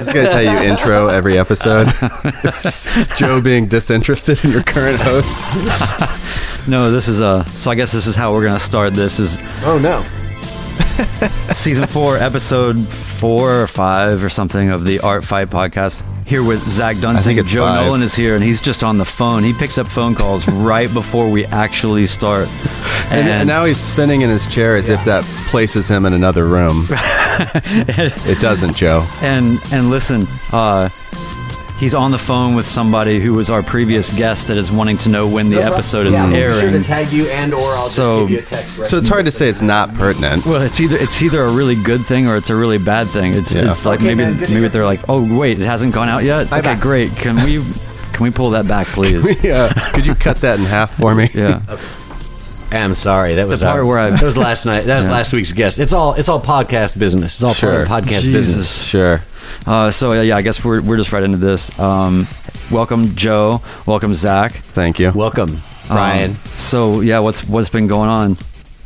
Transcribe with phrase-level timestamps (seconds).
[0.00, 1.88] This guy's how you intro every episode.
[2.42, 5.40] it's just Joe being disinterested in your current host.
[6.68, 9.38] No, this is uh so I guess this is how we're gonna start this is
[9.62, 10.02] Oh no.
[11.52, 16.02] season four, episode four or five or something of the Art Fight podcast.
[16.30, 17.44] Here with Zach Dunsing.
[17.44, 17.84] Joe five.
[17.86, 19.42] Nolan is here and he's just on the phone.
[19.42, 22.46] He picks up phone calls right before we actually start.
[23.10, 26.46] And, and now he's spinning in his chair as if that places him in another
[26.46, 26.86] room.
[26.90, 29.08] it doesn't, Joe.
[29.22, 30.88] and and listen, uh
[31.80, 35.08] he's on the phone with somebody who was our previous guest that is wanting to
[35.08, 36.60] know when the episode is yeah, I'll be airing.
[36.60, 38.78] sure to tag you and or I'll So- just give you a text.
[38.78, 40.44] Right So it's hard to say it's not pertinent.
[40.46, 43.34] Well, it's either it's either a really good thing or it's a really bad thing.
[43.34, 43.70] It's Yeah.
[43.70, 46.50] it's like Okay, maybe man, maybe they're like, oh wait, it hasn't gone out yet.
[46.50, 46.80] Bye okay, bye.
[46.80, 47.16] great.
[47.16, 47.64] Can we
[48.12, 49.42] can we pull that back, please?
[49.42, 49.72] Yeah.
[49.94, 51.30] Could you cut that in half for me?
[51.34, 51.62] yeah.
[52.72, 53.34] I'm sorry.
[53.34, 54.86] That was The part uh, where I- that was last night.
[54.86, 55.12] That was Yeah.
[55.12, 55.78] last week's guest.
[55.78, 57.34] It's all it's all podcast business.
[57.34, 57.86] It's all Sure.
[57.86, 58.32] part of podcast Jesus.
[58.32, 58.82] business.
[58.84, 59.22] Sure.
[59.66, 61.76] Uh, so yeah, yeah, I guess we're we're just right into this.
[61.78, 62.28] Um,
[62.70, 63.60] welcome Joe.
[63.86, 64.52] Welcome Zach.
[64.52, 65.10] Thank you.
[65.12, 66.30] Welcome, Brian.
[66.32, 68.36] Um, so yeah, what's what's been going on?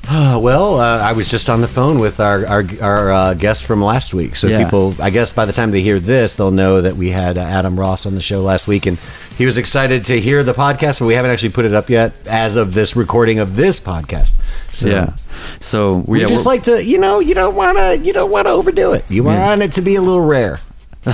[0.08, 3.64] Uh, well, uh, I was just on the phone with our our, our uh, guest
[3.64, 4.36] from last week.
[4.36, 4.62] So Yeah.
[4.64, 7.42] people, I guess, by the time they hear this, they'll know that we had uh,
[7.42, 8.98] Adam Ross on the show last week, and
[9.36, 11.00] he was excited to hear the podcast.
[11.00, 14.34] But we haven't actually put it up yet, as of this recording of this podcast.
[14.72, 15.16] So yeah.
[15.60, 18.46] So we yeah, just like to, you know, you don't want to, you don't want
[18.46, 19.04] to overdo it.
[19.10, 20.60] You want it to be a little rare.
[21.04, 21.12] How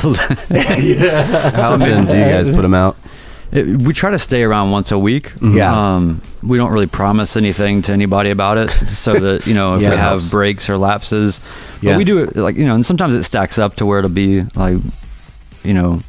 [1.74, 2.96] often do you guys put them out?
[3.52, 5.32] It, we try to stay around once a week.
[5.42, 5.96] Yeah.
[5.96, 9.82] Um, we don't really promise anything to anybody about it, so that you know if
[9.82, 10.30] Yeah, we have helps.
[10.30, 11.40] breaks or lapses.
[11.82, 11.92] Yeah.
[11.92, 14.10] But we do it like you know, and sometimes it stacks up to where it'll
[14.10, 14.78] be like,
[15.64, 16.00] you know,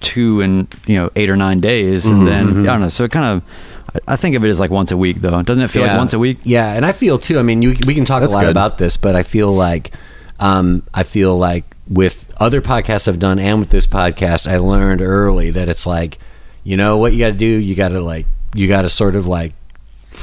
[0.00, 2.88] two and you know eight or nine days, Mm-hmm, and then I don't know.
[2.88, 5.42] So it kind of, I I think of it as like once a week, though.
[5.42, 6.38] Doesn't it feel like once a week?
[6.44, 7.38] Yeah, and I feel too.
[7.38, 8.50] I mean, you, we can talk That's a lot good.
[8.50, 9.90] about this, but I feel like,
[10.38, 15.02] um, I feel like with other podcasts I've done and with this podcast, I learned
[15.02, 16.18] early that it's like,
[16.70, 17.46] you know, what you got to do.
[17.46, 19.54] You got to like, you got to sort of like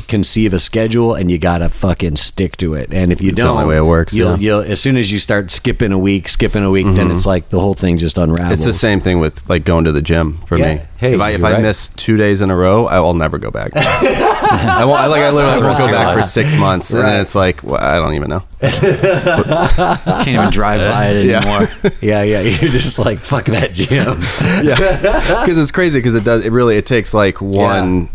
[0.07, 2.93] conceive a schedule and you got to fucking stick to it.
[2.93, 4.33] And if you It's don't, only way it works, You'll, yeah.
[4.35, 4.41] Mm-hmm.
[4.43, 7.49] you'll as soon as you start skipping a week, skipping a week, then it's like
[7.49, 8.53] the whole thing just unravels.
[8.53, 10.75] It's the same thing with like going to the gym for Yeah.
[10.75, 10.81] me.
[10.97, 13.37] Hey, if I if you're I miss two days in a row, I will never
[13.37, 13.71] go back.
[13.75, 14.99] I won't.
[14.99, 17.79] I, like I literally won't go back for six months, and then it's like well,
[17.79, 18.43] I don't even know.
[18.61, 21.37] Can't even drive by it Yeah.
[21.41, 21.67] anymore.
[22.01, 22.41] yeah, yeah.
[22.41, 24.19] You're just like fuck that gym.
[24.65, 26.45] Yeah, because it's crazy because it does.
[26.45, 28.09] It really it takes like one.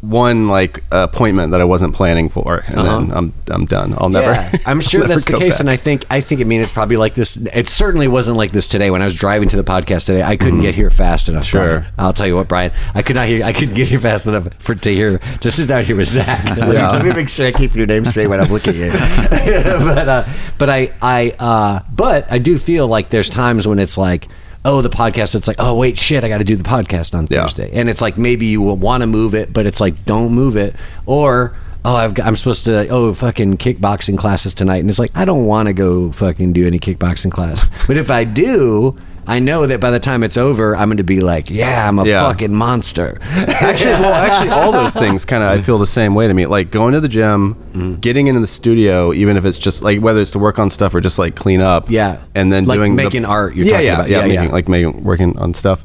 [0.00, 3.94] One like appointment that I wasn't planning for, and then I'm I'm done.
[3.98, 4.30] I'll never.
[4.30, 5.60] Yeah, I'm sure never that's the case, back.
[5.60, 7.36] and I think I think it mean it's probably like this.
[7.36, 8.92] It certainly wasn't like this today.
[8.92, 11.42] When I was driving to the podcast today, I couldn't get here fast enough.
[11.42, 11.50] Mm-hmm.
[11.50, 11.78] Sure.
[11.80, 11.94] Brian.
[11.98, 13.44] I'll tell you what, Brian, I could not hear.
[13.44, 16.44] I couldn't get here fast enough for to hear to sit down here with Zach.
[16.56, 18.92] Let, me, let me make sure I keep your name straight when I'm looking at
[18.92, 19.52] you.
[19.84, 20.28] but uh,
[20.58, 24.28] but I I uh, but I do feel like there's times when it's like.
[24.64, 25.34] Oh, the podcast.
[25.34, 26.24] It's like, oh wait, shit!
[26.24, 27.42] I got to do the podcast on Yeah.
[27.42, 30.32] Thursday, and it's like maybe you will want to move it, but it's like don't
[30.32, 30.74] move it,
[31.06, 35.12] or oh, I've got, I'm supposed to oh fucking kickboxing classes tonight, and it's like
[35.14, 38.96] I don't want to go fucking do any kickboxing class, but if I do,
[39.28, 41.98] I know that by the time it's over, I'm going to be like, yeah, I'm
[41.98, 42.22] a Yeah.
[42.22, 43.18] fucking monster.
[43.22, 46.46] actually, well, actually, all those things kind of I feel the same way to me.
[46.46, 47.94] Like going to the gym, Mm-hmm.
[48.00, 50.94] getting into the studio, even if it's just like whether it's to work on stuff
[50.94, 51.90] or just like clean up.
[51.90, 52.22] Yeah.
[52.34, 54.08] and then Like doing the- making art you're yeah, talking yeah, about.
[54.10, 54.52] yeah, Yeah, making yeah.
[54.52, 55.84] like making working on stuff,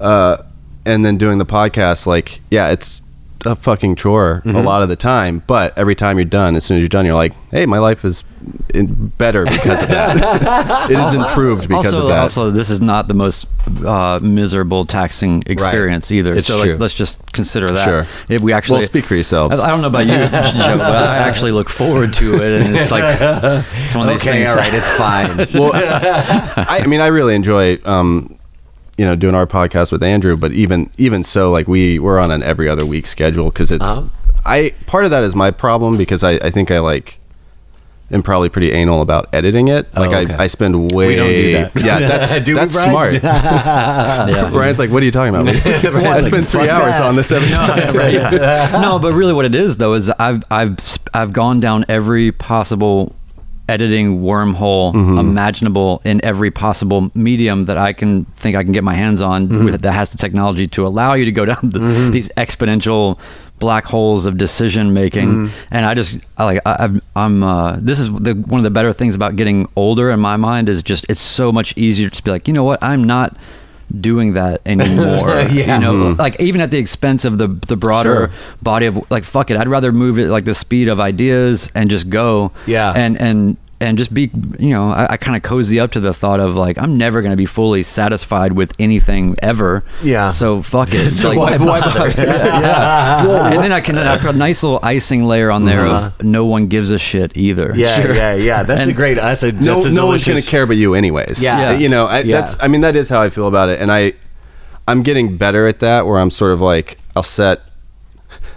[0.00, 0.38] uh,
[0.86, 2.06] and then doing the podcast.
[2.06, 3.02] Like, yeah, it's
[3.46, 4.56] a fucking chore Mm-hmm.
[4.56, 5.42] a lot of the time.
[5.46, 8.04] But every time you're done, as soon as you're done, you're like, hey, my life
[8.04, 8.22] is
[8.74, 10.90] in, better because of that.
[10.90, 12.18] it is improved because also, of that.
[12.20, 13.46] also, this is not the most
[13.84, 16.34] uh, miserable taxing experience either.
[16.34, 16.72] It's so true.
[16.72, 17.84] Like, let's just consider that.
[17.84, 18.06] Sure.
[18.28, 19.58] If we actually well, speak for yourselves.
[19.58, 22.74] I I don't know about you, Joe, but I actually look forward to it, and
[22.74, 23.04] it's like
[23.84, 24.50] it's one of these okay, things.
[24.50, 25.36] all right, it's fine.
[25.54, 28.35] well, I, I mean, I really enjoy, um,
[28.98, 30.36] you know, doing our podcast with Andrew.
[30.36, 33.84] But even even so, like we we're on an every other week schedule because it's.
[33.84, 34.08] Uh-huh.
[34.44, 37.18] I part of that is my problem because I I think I like.
[38.12, 39.92] am probably pretty anal about editing it.
[39.92, 40.34] Like Oh, okay.
[40.34, 41.08] I, I spend way.
[41.08, 41.72] We don't do that.
[41.84, 42.90] Yeah, that's Do we, that's Brian?
[42.90, 43.14] smart.
[43.24, 44.50] Yeah.
[44.52, 47.50] Brian's like, "What are you talking about?" I like, three hours that." on this every
[47.50, 47.96] time.
[47.96, 48.78] right, yeah.
[48.80, 50.76] no, but really, what it is though is I've I've
[51.12, 53.16] I've gone down every possible
[53.68, 55.18] editing wormhole Mm-hmm.
[55.18, 59.48] imaginable in every possible medium that I can think I can get my hands on
[59.48, 59.64] Mm-hmm.
[59.64, 61.78] with, that has the technology to allow you to go down the,
[62.12, 63.18] these exponential
[63.58, 65.28] black holes of decision making.
[65.30, 65.74] Mm-hmm.
[65.74, 68.92] And I just I like I, I'm uh, this is the one of the better
[68.92, 72.30] things about getting older in my mind is just it's so much easier to be
[72.30, 73.34] like you know what I'm not
[74.00, 75.76] doing that anymore Yeah.
[75.76, 76.18] you know mm-hmm.
[76.20, 78.30] like even at the expense of the the broader Sure.
[78.62, 81.88] body of like fuck it i'd rather move it like the speed of ideas and
[81.88, 82.92] just go Yeah.
[82.92, 86.14] and and and just be you know I, I kind of cozy up to the
[86.14, 89.84] thought of like I'm never going to be fully satisfied with anything ever.
[90.02, 90.28] Yeah.
[90.30, 91.10] So fuck it.
[91.16, 92.08] So like, why bother?
[92.22, 93.50] yeah.
[93.52, 96.10] and then I can I put a nice little icing layer on there Uh-huh.
[96.18, 97.72] of no one gives a shit either.
[97.76, 98.62] Yeah, yeah, yeah.
[98.62, 99.14] That's a great.
[99.14, 101.42] That's a no, a no one's going to care but you anyways.
[101.42, 101.72] Yeah.
[101.72, 101.78] Yeah.
[101.78, 102.40] You know, I, Yeah.
[102.40, 103.80] that's, I mean, that is how I feel about it.
[103.80, 104.14] And I,
[104.88, 107.60] I'm getting better at that where I'm sort of like, I'll set,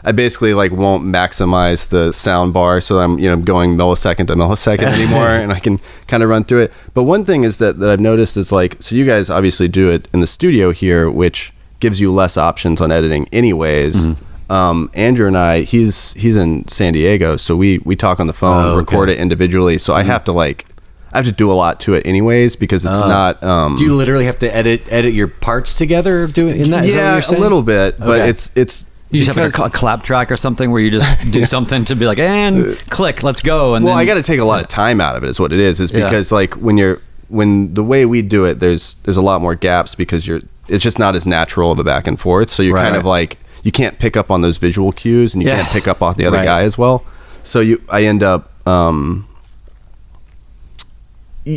[0.03, 2.81] I basically like won't maximize the sound bar.
[2.81, 6.43] So I'm, you know, going millisecond to millisecond anymore and I can kind of run
[6.45, 6.73] through it.
[6.93, 9.89] But one thing is that, that I've noticed is like, so you guys obviously do
[9.89, 14.07] it in the studio here, which gives you less options on editing anyways.
[14.07, 14.51] Mm-hmm.
[14.51, 17.37] Um, Andrew and I, he's, he's in San Diego.
[17.37, 18.69] So we, we talk on the phone, Oh, okay.
[18.69, 18.79] Mm-hmm.
[18.79, 19.77] record it individually.
[19.77, 20.65] So I have to like,
[21.11, 23.07] I have to do a lot to it anyways because it's Oh.
[23.07, 23.43] not.
[23.43, 26.27] Um, Do you literally have to edit edit your parts together?
[26.27, 26.81] Doing in that?
[26.81, 28.29] That yeah, you're a little bit, but Okay.
[28.29, 28.85] it's it's.
[29.11, 31.43] You just have because- like a, cl- clap track or something where you just do
[31.45, 33.73] something to be like and click, let's go.
[33.75, 35.29] And well, then, I got to take a lot of time out of it.
[35.29, 35.79] Is what it is.
[35.79, 36.03] Is Yeah.
[36.03, 39.55] because like when you're when the way we do it, there's there's a lot more
[39.55, 42.49] gaps because you're it's just not as natural of a back and forth.
[42.51, 42.83] So you're Right.
[42.83, 45.55] kind of like you can't pick up on those visual cues and you Yeah.
[45.57, 46.45] can't pick up on the other Right.
[46.45, 47.03] guy as well.
[47.43, 49.25] So you I end up um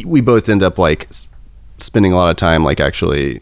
[0.07, 1.09] we both end up like
[1.79, 3.41] spending a lot of time like actually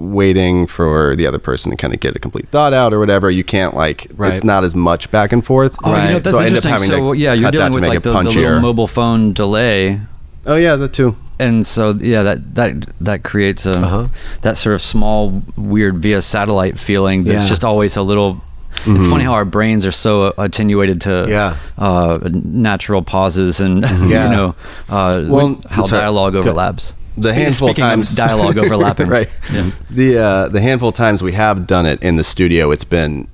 [0.00, 3.30] waiting for the other person to kind of get a complete thought out or whatever.
[3.30, 4.32] You can't like Right.
[4.32, 5.76] it's not as much back and forth.
[5.84, 6.72] Oh, you know, that's So I end up interesting.
[6.72, 10.00] having So to yeah, you're cut dealing with like the, the little mobile phone delay,
[10.46, 11.16] Oh yeah, the two.
[11.38, 14.06] and so yeah, that that that creates a Uh-huh.
[14.42, 17.46] that sort of small weird via satellite feeling that's Yeah.
[17.46, 18.40] just always a little.
[18.86, 21.56] It's funny how our brains are so attenuated to Yeah.
[21.76, 24.24] uh, natural pauses and Yeah.
[24.30, 24.54] you know
[24.88, 26.02] uh, Well, how sorry.
[26.02, 26.94] dialogue Go- overlaps.
[27.22, 29.28] The handful of speaking of times dialogue overlapping, right?
[29.52, 29.70] Yeah.
[29.90, 33.28] The uh, the handful of times we have done it in the studio, it's been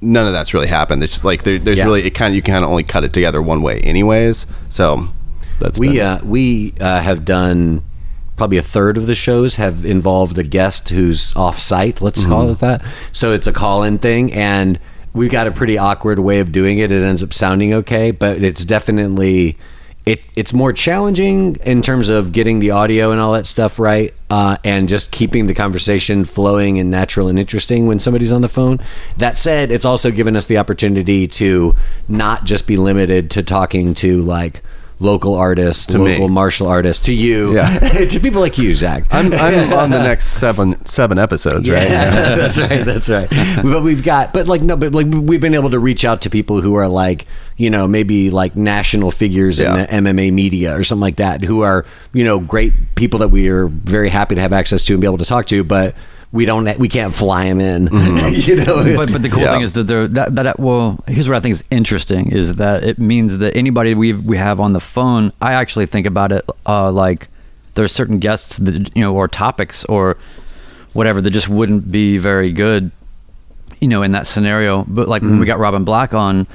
[0.00, 1.02] none of that's really happened.
[1.02, 1.84] It's just like there, there's Yeah.
[1.84, 4.46] really it kind of you kind of only cut it together one way, anyways.
[4.68, 5.08] So
[5.60, 7.82] that's We been- uh, we uh, have done
[8.36, 12.02] probably a third of the shows have involved a guest who's off site.
[12.02, 12.30] Let's Mm-hmm.
[12.30, 12.82] call it that.
[13.12, 14.78] So it's a call in thing, and
[15.14, 16.92] we've got a pretty awkward way of doing it.
[16.92, 19.56] It ends up sounding okay, but it's definitely.
[20.06, 24.14] It, it's more challenging in terms of getting the audio and all that stuff right,
[24.30, 28.48] uh, and just keeping the conversation flowing and natural and interesting when somebody's on the
[28.48, 28.78] phone.
[29.16, 31.74] That said, it's also given us the opportunity to
[32.06, 34.62] not just be limited to talking to like
[34.98, 36.26] local artists, To me.
[36.26, 37.68] martial artists, to you, Yeah.
[38.08, 39.04] to people like you, Zach.
[39.10, 41.88] I'm, I'm on the next seven seven episodes, right?
[41.88, 42.84] Yeah, that's right.
[42.84, 43.28] That's right.
[43.62, 46.30] But we've got, but like no, but like we've been able to reach out to
[46.30, 47.26] people who are like,
[47.58, 49.86] you know, maybe like national figures Yeah.
[49.90, 51.84] in the MMA media or something like that, who are
[52.14, 55.06] you know great people that we are very happy to have access to and be
[55.06, 55.94] able to talk to, but.
[56.32, 56.78] We don't.
[56.78, 57.84] We can't fly them in.
[58.32, 58.96] you know.
[58.96, 59.52] but but the cool Yeah.
[59.52, 62.82] thing is that there that, that well here's what I think is interesting is that
[62.84, 66.44] it means that anybody we we have on the phone I actually think about it
[66.66, 67.28] uh, like
[67.74, 70.16] there's certain guests that you know or topics or
[70.92, 72.90] whatever that just wouldn't be very good
[73.80, 76.46] you know in that scenario but like when we got Robin Black on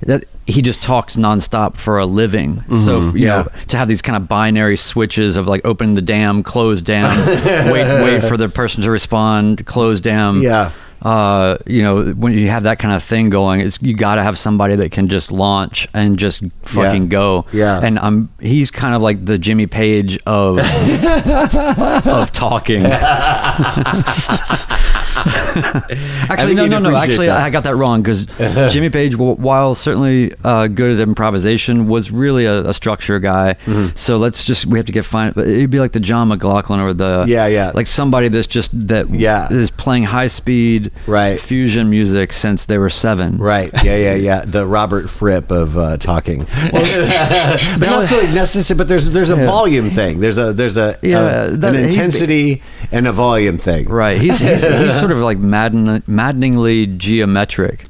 [0.00, 3.16] that he just talks nonstop for a living so mm-hmm.
[3.16, 3.42] you Yeah.
[3.42, 7.26] know to have these kind of binary switches of like open the dam close dam
[7.72, 10.70] wait wait for the person to respond close dam Yeah.
[11.02, 14.22] Uh, you know, when you have that kind of thing going, it's you got to
[14.22, 17.08] have somebody that can just launch and just fucking Yeah.
[17.08, 17.44] go.
[17.52, 17.80] Yeah.
[17.82, 20.58] And I'm he's kind of like the Jimmy Page of
[22.06, 22.84] of talking.
[25.18, 26.94] Actually, no, no, no.
[26.96, 27.40] Actually, that.
[27.40, 28.26] I got that wrong because
[28.72, 33.54] Jimmy Page, while certainly uh, good at improvisation, was really a, a structure guy.
[33.64, 33.96] Mm-hmm.
[33.96, 35.32] So let's just we have to get fine.
[35.32, 37.72] But it'd be like the John McLaughlin or the Yeah, yeah.
[37.74, 39.52] like somebody that's just that Yeah.
[39.52, 41.40] is playing high speed Right.
[41.40, 43.38] fusion music since they were seven.
[43.38, 43.70] Right.
[43.84, 43.96] Yeah.
[43.96, 44.14] Yeah.
[44.14, 44.44] Yeah.
[44.44, 48.76] The Robert Fripp of uh, talking, but not so necessary.
[48.78, 50.18] But there's there's a volume thing.
[50.18, 53.88] There's a there's a, Yeah, a- that- an intensity and a volume thing.
[53.88, 54.20] Right.
[54.20, 57.84] He's he's, he's sort of like madden, maddeningly geometric.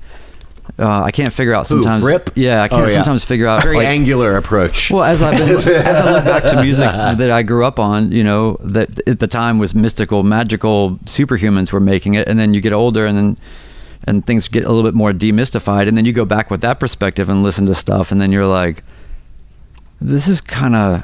[0.78, 2.02] Uh, I can't figure out sometimes.
[2.02, 2.30] Fripp?
[2.36, 2.94] Yeah, I can't Oh, yeah.
[2.94, 3.62] sometimes figure out.
[3.64, 4.90] Very like, angular approach.
[4.92, 8.12] Well, as I've been, as I look back to music that I grew up on,
[8.12, 12.54] you know, that at the time was mystical, magical superhumans were making it, and then
[12.54, 13.36] you get older, and then
[14.04, 16.78] and things get a little bit more demystified, and then you go back with that
[16.78, 18.84] perspective and listen to stuff, and then you're like,
[20.00, 21.02] this is kind of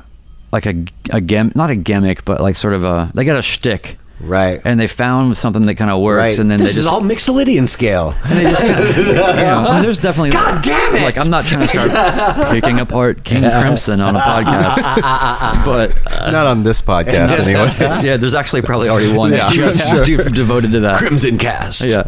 [0.53, 3.43] like a a gem, not a gimmick, but like sort of a they got a
[3.43, 3.99] shtick.
[4.25, 4.61] Right.
[4.65, 6.39] And they found something that kind of works, right.
[6.39, 8.15] and then this they is just all Mixolydian scale.
[8.25, 11.03] and they just kind of, you know, and there's definitely God damn it!
[11.03, 14.77] Like I'm not trying to start picking apart King Crimson on a podcast,
[15.65, 17.73] but uh, Not on this podcast, anyway.
[18.05, 19.51] yeah, there's actually probably already one Yeah.
[19.51, 20.99] just de- devoted to that.
[20.99, 21.85] Crimson Cast.
[21.85, 22.03] Yeah,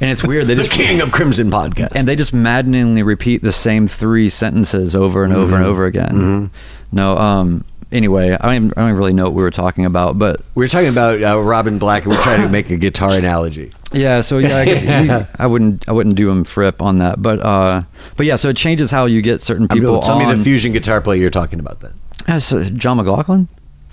[0.00, 0.46] and it's weird.
[0.46, 1.92] They The just king of Crimson podcast.
[1.94, 5.70] and they just maddeningly repeat the same three sentences over and over and mm-hmm.
[5.70, 6.14] over again.
[6.14, 6.46] Mm-hmm.
[6.92, 7.64] No, um.
[7.92, 10.40] Anyway, I don't, even, I don't even really know what we were talking about, but
[10.54, 13.70] we were talking about uh, Robin Black, and we're trying to make a guitar analogy.
[13.92, 14.22] yeah.
[14.22, 14.82] So yeah, I guess
[15.28, 17.82] we- I wouldn't I wouldn't do him frip on that, but uh,
[18.16, 18.36] but yeah.
[18.36, 20.00] So it changes how you get certain people.
[20.00, 21.92] Tell me the fusion guitar player you're talking about then.
[22.26, 23.48] That's, uh, John McLaughlin.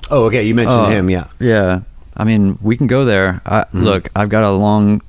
[0.09, 0.43] Oh, okay.
[0.43, 1.27] You mentioned Uh, him, yeah.
[1.39, 1.81] Yeah.
[2.15, 3.41] I mean, we can go there.
[3.45, 3.83] I, Mm-hmm.
[3.83, 5.01] Look, I've got a long,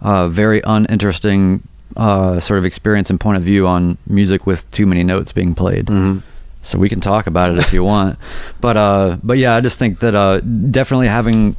[0.00, 1.62] uh, very uninteresting
[1.96, 5.54] uh, sort of experience and point of view on music with too many notes being
[5.54, 5.86] played.
[5.86, 6.22] Mhm.
[6.68, 8.18] So we can talk about it if you want.
[8.60, 11.56] But uh, but yeah, I just think that uh, definitely having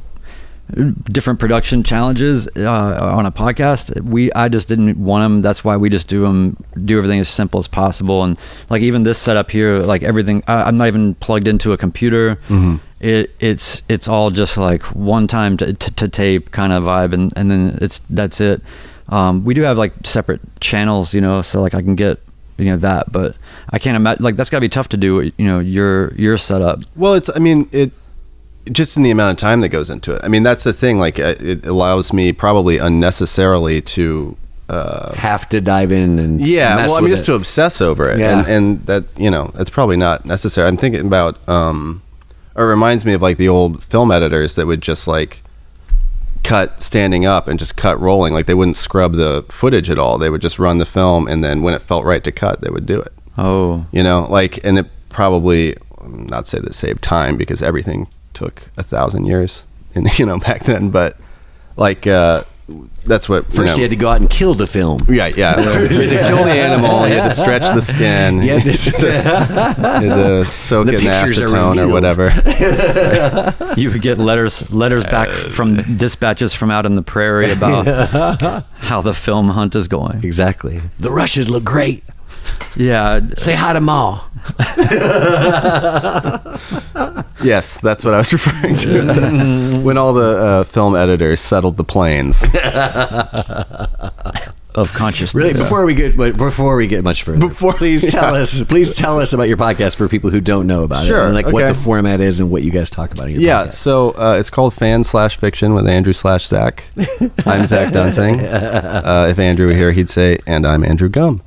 [1.10, 4.00] different production challenges uh, on a podcast.
[4.02, 5.42] We I just didn't want them.
[5.42, 6.56] That's why we just do them.
[6.84, 8.22] Do everything as simple as possible.
[8.22, 8.38] And
[8.68, 12.38] like even this setup here, like everything, I, I'm not even plugged into a computer.
[13.00, 17.12] It it's it's all just like one time to, to, to tape kind of vibe,
[17.14, 18.60] and and then it's that's it.
[19.08, 22.20] Um, we do have like separate channels, you know, so like I can get
[22.60, 23.36] you know that, but
[23.72, 25.20] I can't imagine like that's got to be tough to do.
[25.22, 26.80] You know, your your setup.
[26.96, 27.30] Well, it's.
[27.34, 27.90] I mean, it
[28.70, 30.20] just in the amount of time that goes into it.
[30.22, 30.98] I mean, that's the thing.
[30.98, 34.36] Like, uh, it allows me probably unnecessarily to.
[34.68, 37.26] Uh, Have to dive in and yeah, well, I mean, just it.
[37.26, 38.38] to obsess over it, Yeah.
[38.38, 40.68] and and that you know, that's probably not necessary.
[40.68, 41.36] I'm thinking about.
[41.48, 42.02] um
[42.54, 45.42] Or it reminds me of like the old film editors that would just like
[46.50, 48.34] cut standing up and just cut rolling.
[48.34, 50.18] Like they wouldn't scrub the footage at all.
[50.18, 52.70] They would just run the film, and then when it felt right to cut, they
[52.70, 53.12] would do it.
[53.38, 58.68] Oh, you know like and it probably not say that saved time because everything took
[58.76, 59.64] a thousand years
[59.94, 61.16] and you know back then but
[61.76, 62.44] like uh
[63.06, 64.98] that's what First, you, know, you had to go out and kill the film.
[65.08, 68.58] yeah yeah you had to kill the animal you had to stretch the skin You
[68.58, 68.70] had to-
[70.02, 72.30] you had to soak The it in pictures are acetone or whatever
[73.80, 77.86] you would get letters letters back uh, from dispatches from out in the prairie about
[78.78, 80.22] how the film hunt is going.
[80.24, 80.80] Exactly.
[80.98, 82.02] The rushes look great.
[82.76, 84.20] Yeah, Say hi to Ma.
[87.42, 91.84] yes that's what i was referring to when all the uh, film editors settled the
[91.84, 92.42] planes
[94.76, 95.34] of consciousness.
[95.34, 99.18] Really, before we get before we get much further, Before- please tell us, please tell
[99.18, 101.66] us about your podcast for people who don't know about it, Sure, and like what
[101.66, 103.72] the format is and what you guys talk about in your Yeah, podcast.
[103.74, 106.84] so uh, it's called Fan Slash Fiction with Andrew slash Zach.
[107.44, 108.40] I'm Zach Dunsing.
[108.40, 111.42] Uh, if Andrew were here, he'd say, and I'm Andrew Gum.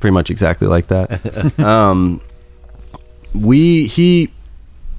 [0.00, 1.54] Pretty much exactly like that.
[1.58, 2.20] Um,
[3.34, 4.30] we he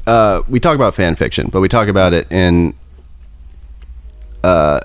[0.08, 2.74] uh, we talk about fan fiction, but we talk about it in
[4.44, 4.80] uh,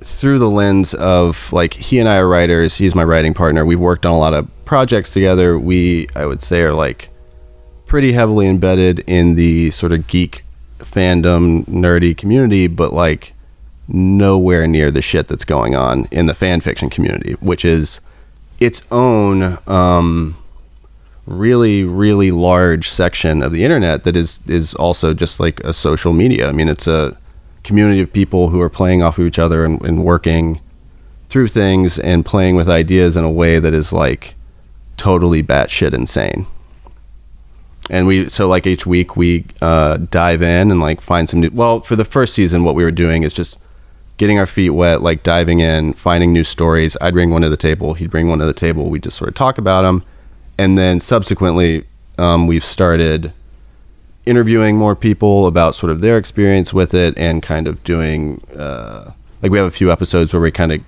[0.00, 2.76] through the lens of like he and I are writers.
[2.76, 3.64] He's my writing partner.
[3.64, 5.58] We've worked on a lot of projects together.
[5.58, 7.10] We I would say are like
[7.86, 10.44] pretty heavily embedded in the sort of geek
[10.78, 13.34] fandom nerdy community, but like
[13.88, 18.00] nowhere near the shit that's going on in the fan fiction community, which is
[18.62, 20.36] its own um,
[21.26, 26.12] really really large section of the internet that is is also just like a social
[26.12, 26.48] media.
[26.48, 27.18] I mean, it's a
[27.64, 30.60] community of people who are playing off of each other and, and working
[31.28, 34.34] through things and playing with ideas in a way that is like
[34.96, 36.46] totally batshit insane.
[37.90, 41.50] And we so like each week we uh, dive in and like find some new.
[41.52, 43.58] Well, for the first season, what we were doing is just
[44.22, 46.96] getting our feet wet, like diving in, finding new stories.
[47.00, 47.94] I'd bring one to the table.
[47.94, 48.88] He'd bring one to the table.
[48.88, 50.04] We'd just sort of talk about them,
[50.56, 51.86] and then subsequently,
[52.18, 53.32] um, we've started
[54.24, 59.10] interviewing more people about sort of their experience with it and kind of doing uh,
[59.42, 60.80] like we have a few episodes where we kind of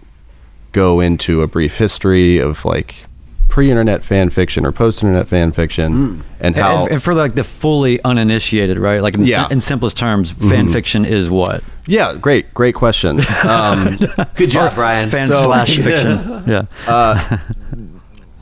[0.70, 3.06] go into a brief history of like
[3.54, 8.02] pre-internet fan fiction or post-internet fan fiction and how and, and for like the fully
[8.02, 9.00] uninitiated, right?
[9.00, 9.44] Like in, Yeah.
[9.44, 13.96] sim- in simplest terms, fan fiction is what yeah great great question um,
[14.34, 15.08] Good job, Brian.
[15.08, 16.42] fan So- slash fiction.
[16.48, 17.38] Yeah,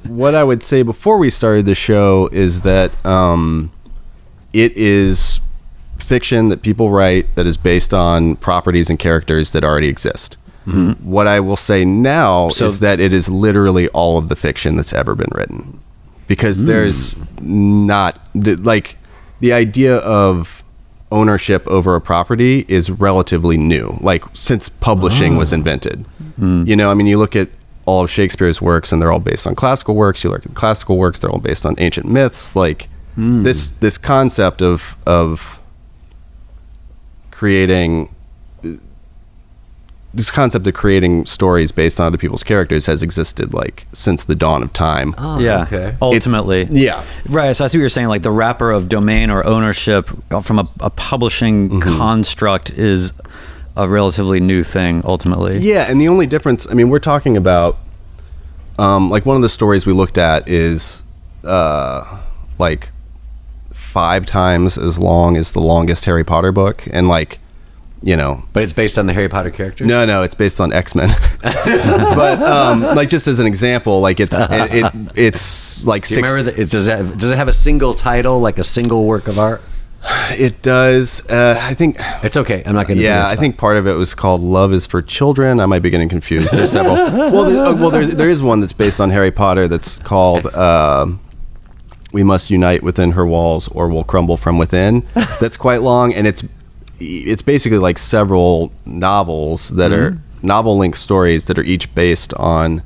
[0.05, 3.71] what I would say before we started the show is that um,
[4.55, 5.41] it is
[5.99, 10.37] fiction that people write that is based on properties and characters that already exist.
[10.65, 14.77] What I will say now So- is that it is literally all of the fiction
[14.77, 15.81] that's ever been written,
[16.29, 16.67] because hmm.
[16.67, 18.97] there's not like
[19.41, 20.63] the idea of
[21.11, 23.99] ownership over a property is relatively new.
[24.01, 25.57] Like since publishing was ah.
[25.57, 26.65] invented, hmm.
[26.67, 27.49] you know, I mean, you look at
[27.87, 30.23] all of Shakespeare's works, and they're all based on classical works.
[30.23, 32.55] You look at classical works; they're all based on ancient myths.
[32.55, 33.43] Like hmm.
[33.43, 35.61] this this concept of of
[37.31, 38.15] creating
[40.15, 44.35] this concept of creating stories based on other people's characters has existed like since the
[44.35, 45.15] dawn of time.
[45.17, 45.63] Oh, yeah.
[45.63, 45.97] okay.
[46.03, 46.67] Ultimately.
[46.71, 47.05] Yeah.
[47.29, 47.57] Right.
[47.57, 48.09] So I see what you're saying.
[48.09, 50.11] Like the wrapper of domain or ownership
[50.43, 51.97] from a, a publishing Mm-hmm.
[51.97, 53.13] construct is
[53.77, 55.01] a relatively new thing.
[55.05, 55.59] Ultimately.
[55.59, 57.79] Yeah, and the only difference, I mean, we're talking about,
[58.79, 61.03] um, like one of the stories we looked at is,
[61.45, 62.21] uh,
[62.59, 62.91] like
[63.73, 67.39] five times as long as the longest Harry Potter book, and like,
[68.03, 69.87] you know, But it's based on the Harry Potter characters.
[69.87, 71.09] no, no, it's based on X Men.
[71.43, 76.17] but um, like, just as an example, like it's it, it it's like Do you
[76.17, 76.31] six.
[76.31, 76.61] remember that?
[76.61, 79.63] It, does that does it have a single title, like a single work of art?
[80.33, 81.25] It does.
[81.31, 81.97] Uh, I think.
[82.25, 82.65] It's okay.
[82.67, 83.05] I'm not going to.
[83.05, 85.91] Yeah, I think part of it was called "Love Is for Children." I might be
[85.91, 86.51] getting confused.
[86.53, 86.95] There's several.
[86.95, 90.47] well, there, uh, well, there's, there is one that's based on Harry Potter that's called
[90.57, 91.21] um
[92.13, 95.07] "We Must Unite Within Her Walls, or we'll Crumble from Within."
[95.41, 96.43] That's quite long, and it's
[97.03, 102.83] it's basically like several novels that are novel length stories that are each based on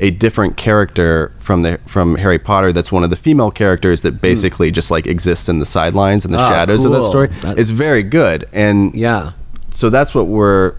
[0.00, 4.20] a different character from the from Harry Potter that's one of the female characters that
[4.20, 7.28] basically just like exists in the sidelines and the Ah, shadows of that story.
[7.42, 8.46] That- it's very good.
[8.52, 9.30] And Yeah.
[9.74, 10.74] so that's what we're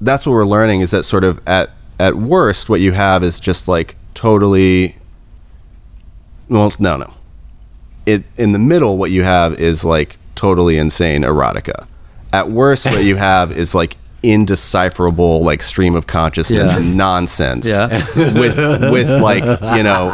[0.00, 3.40] that's what we're learning is that sort of at at worst what you have is
[3.40, 4.96] just like totally
[6.48, 7.12] well no no.
[8.04, 11.86] It in the middle what you have is like totally insane erotica
[12.36, 16.94] at worst what you have is like indecipherable like stream of consciousness Yeah.
[16.94, 17.86] nonsense Yeah.
[18.16, 18.56] with
[18.90, 19.44] with like
[19.76, 20.10] you know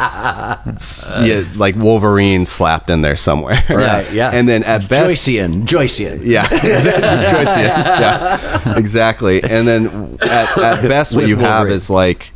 [0.75, 4.11] s- yeah, like wolverine slapped in there somewhere Right.
[4.19, 4.29] Yeah.
[4.33, 5.65] and then at best Joycean.
[5.65, 6.21] Joycean.
[6.23, 7.63] yeah, exactly.
[7.63, 7.99] Yeah,
[8.65, 9.43] yeah, exactly.
[9.43, 12.31] And then at, at best, what With you have is like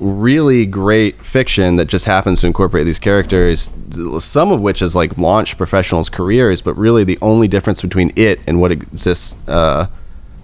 [0.00, 3.70] really great fiction that just happens to incorporate these characters.
[4.18, 8.40] Some of which has like launched professionals' careers, but really the only difference between it
[8.46, 9.86] and what exists, uh,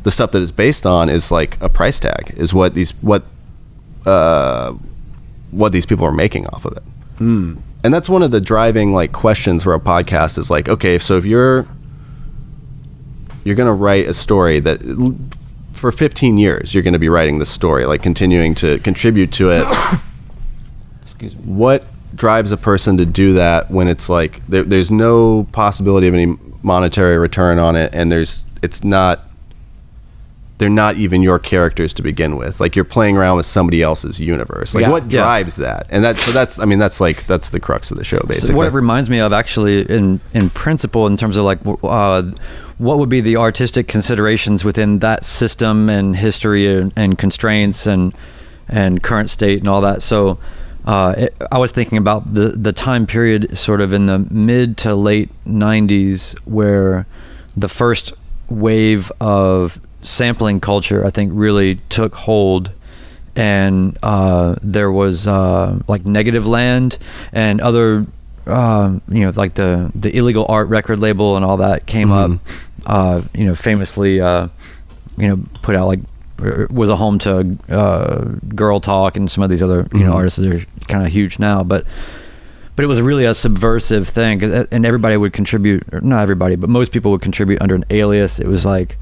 [0.03, 2.35] the stuff that it's based on, is like a price tag.
[2.37, 3.25] Is what these what
[4.07, 4.73] uh,
[5.51, 6.83] what these people are making off of it
[7.85, 11.17] and that's one of the driving like questions for a podcast is like okay so
[11.17, 11.67] if you're
[13.45, 14.81] you're going to write a story that
[15.81, 19.51] for 15 years you're going to be writing this story like continuing to contribute to
[19.51, 19.67] it
[21.03, 21.41] Excuse me.
[21.43, 26.15] what drives a person to do that when it's like there, there's no possibility of
[26.15, 29.30] any monetary return on it and there's it's not
[30.61, 34.21] they're not even your characters to begin with like you're playing around with somebody else's
[34.21, 34.91] universe like Yeah.
[34.91, 35.23] what Yeah.
[35.23, 38.05] drives that and that so that's i mean that's like that's the crux of the
[38.05, 41.45] show basically So what it reminds me of, actually, in in principle, in terms of
[41.47, 42.23] like, uh,
[42.77, 48.13] what would be the artistic considerations within that system and history and, and constraints and
[48.69, 50.03] and current state and all that.
[50.03, 50.39] So,
[50.85, 54.77] uh, it, I was thinking about the the time period, sort of in the mid
[54.85, 57.07] to late '90s, where
[57.57, 58.13] the first
[58.51, 62.73] wave of sampling culture, I think, really took hold
[63.37, 66.99] and uh, there was uh, like Negativland
[67.33, 68.05] and other,
[68.47, 72.33] um, you know, like the the illegal art record label and all that came up.
[72.87, 74.49] Uh, you know, famously, uh,
[75.17, 76.01] you know, put out like
[76.43, 80.11] er, was a home to uh, Girl Talk and some of these other you know
[80.13, 80.17] Mhm.
[80.17, 81.85] artists that are kind of huge now, but.
[82.77, 85.83] But it was really a subversive thing, and everybody would contribute.
[85.93, 88.39] Or not everybody, but most people would contribute under an alias.
[88.39, 88.97] It was like,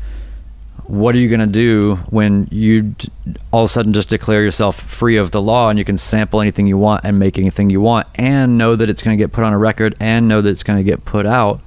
[0.89, 3.09] what are you going to do when you d-
[3.53, 6.41] all of a sudden just declare yourself free of the law and you can sample
[6.41, 9.31] anything you want and make anything you want and know that it's going to get
[9.31, 11.61] put on a record and know that it's going to get put out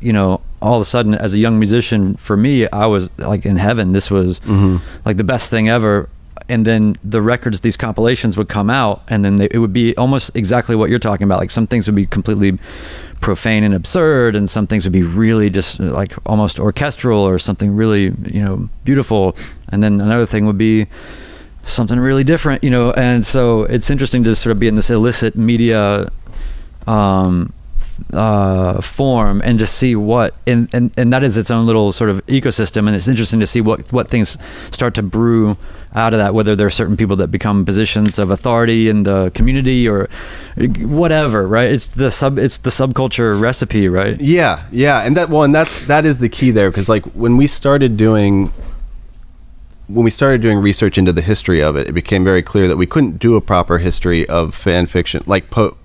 [0.00, 3.44] you know all of a sudden as a young musician for me i was like
[3.44, 4.80] in heaven this was Mhm.
[5.04, 6.08] like the best thing ever
[6.48, 9.96] and then the records these compilations would come out and then they, it would be
[9.96, 11.38] almost exactly what you're talking about.
[11.38, 12.58] Like some things would be completely
[13.20, 17.38] profane and absurd and some things would be really just uh, like almost orchestral or
[17.38, 19.36] something really you know beautiful.
[19.68, 20.86] And then another thing would be
[21.62, 22.92] something really different you know?
[22.92, 26.08] And so it's interesting to sort of be in this illicit media
[26.86, 27.52] um
[28.12, 32.08] uh, form and just see what and, and and that is its own little sort
[32.08, 34.38] of ecosystem and it's interesting to see what what things
[34.70, 35.56] start to brew
[35.94, 39.30] out of that whether there are certain people that become positions of authority in the
[39.34, 40.08] community or
[40.80, 41.70] whatever right?
[41.70, 44.20] It's the sub it's the subculture recipe right?
[44.20, 47.36] Yeah, yeah, and that well, and that's that is the key there because like when
[47.36, 48.52] we started doing
[49.88, 52.76] when we started doing research into the history of it, it became very clear that
[52.76, 55.76] we couldn't do a proper history of fan fiction, like po-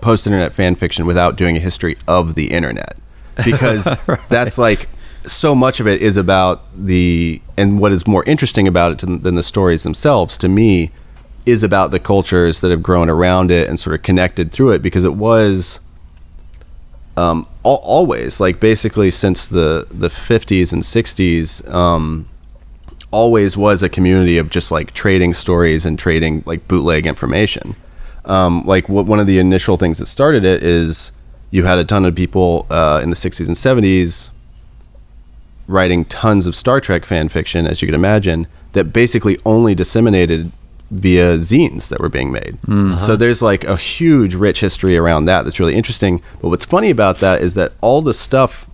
[0.00, 2.96] post internet fan fiction, without doing a history of the internet,
[3.44, 3.88] because
[4.28, 4.88] that's like
[5.26, 9.34] so much of it is about the and what is more interesting about it than,
[9.34, 10.90] the stories themselves to me
[11.44, 14.82] is about the cultures that have grown around it and sort of connected through it
[14.82, 15.80] because it was
[17.16, 22.28] um, al- always like basically since the the 50s and 60s um,
[23.10, 27.76] always was a community of just like trading stories and trading like bootleg information.
[28.24, 31.12] Um, like what one of the initial things that started it is
[31.50, 34.30] you had a ton of people uh, in the 60s and 70s
[35.68, 40.52] writing tons of Star Trek fan fiction, as you can imagine, that basically only disseminated
[40.90, 42.56] via zines that were being made.
[43.00, 46.22] So there's like a huge, rich history around that that's really interesting.
[46.40, 48.68] But what's funny about that is that all the stuff,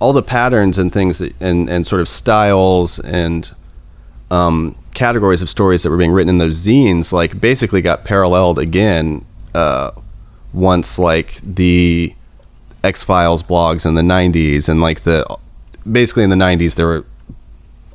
[0.00, 3.52] all the patterns and things, that, and and sort of styles and
[4.30, 8.58] um, categories of stories that were being written in those zines, like basically got paralleled
[8.58, 9.92] again uh,
[10.52, 12.12] once like the
[12.82, 15.24] X Files blogs in the '90s and like the
[15.90, 17.04] basically in the 90s there were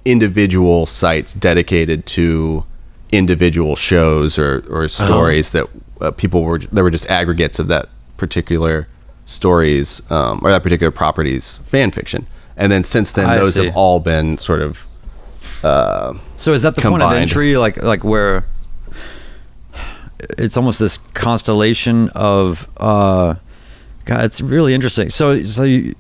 [0.06, 2.64] individual sites dedicated to
[3.12, 5.68] individual shows or, or stories that
[6.02, 8.88] uh, people were there were just aggregates of that particular
[9.26, 12.26] stories um, or that particular property's fan fiction
[12.56, 13.66] and then since then I those see.
[13.66, 14.86] have all been sort of
[15.64, 17.22] uh, So is that the point of Combined.
[17.24, 18.46] entry, like like where
[20.38, 23.36] it's almost this constellation of uh,
[24.06, 25.10] God, it's really interesting.
[25.10, 25.96] So so you,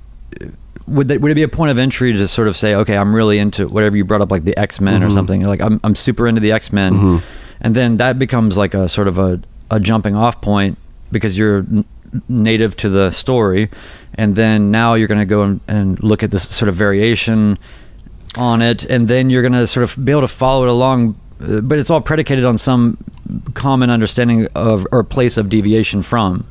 [0.89, 3.15] would that, would it be a point of entry to sort of say, okay, I'm
[3.15, 5.43] really into whatever you brought up, like the X Men or something?
[5.43, 7.21] Like I'm I'm super into the X Men,
[7.61, 10.77] and then that becomes like a sort of a a jumping off point
[11.11, 11.85] because you're n-
[12.27, 13.69] native to the story,
[14.15, 17.57] and then now you're going to go and, and look at this sort of variation
[18.37, 21.15] on it, and then you're going to sort of be able to follow it along.
[21.41, 22.97] uh, But it's all predicated on some
[23.53, 26.45] common understanding of or place of deviation from.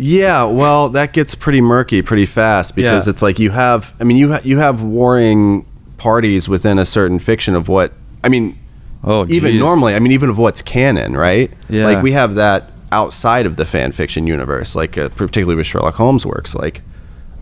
[0.00, 3.10] Yeah, well, that gets pretty murky pretty fast because Yeah.
[3.10, 3.92] it's like you have.
[4.00, 7.92] I mean, you ha- you have warring parties within a certain fiction of what.
[8.22, 8.56] I mean,
[9.02, 11.50] Oh, even normally, I mean, even of what's canon, right?
[11.68, 11.84] Yeah.
[11.84, 15.94] Like we have that outside of the fan fiction universe, like uh, particularly with Sherlock
[15.96, 16.82] Holmes works, like.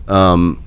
[0.07, 0.63] Um,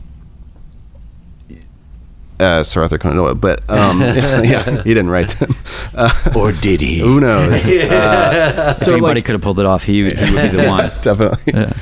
[2.40, 5.54] uh, Sir Arthur Conan Doyle, but um, yeah, he didn't write them.
[5.94, 6.98] Uh, Or did he?
[6.98, 7.70] who knows?
[7.90, 10.90] Uh, If anybody could have pulled it off, he, he would be the one.
[11.02, 11.72] definitely.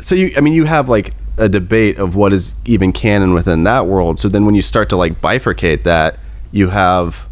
[0.00, 3.64] so you, I mean, you have like a debate of what is even canon within
[3.64, 4.18] that world.
[4.18, 6.18] So then when you start to like bifurcate that,
[6.52, 7.28] you have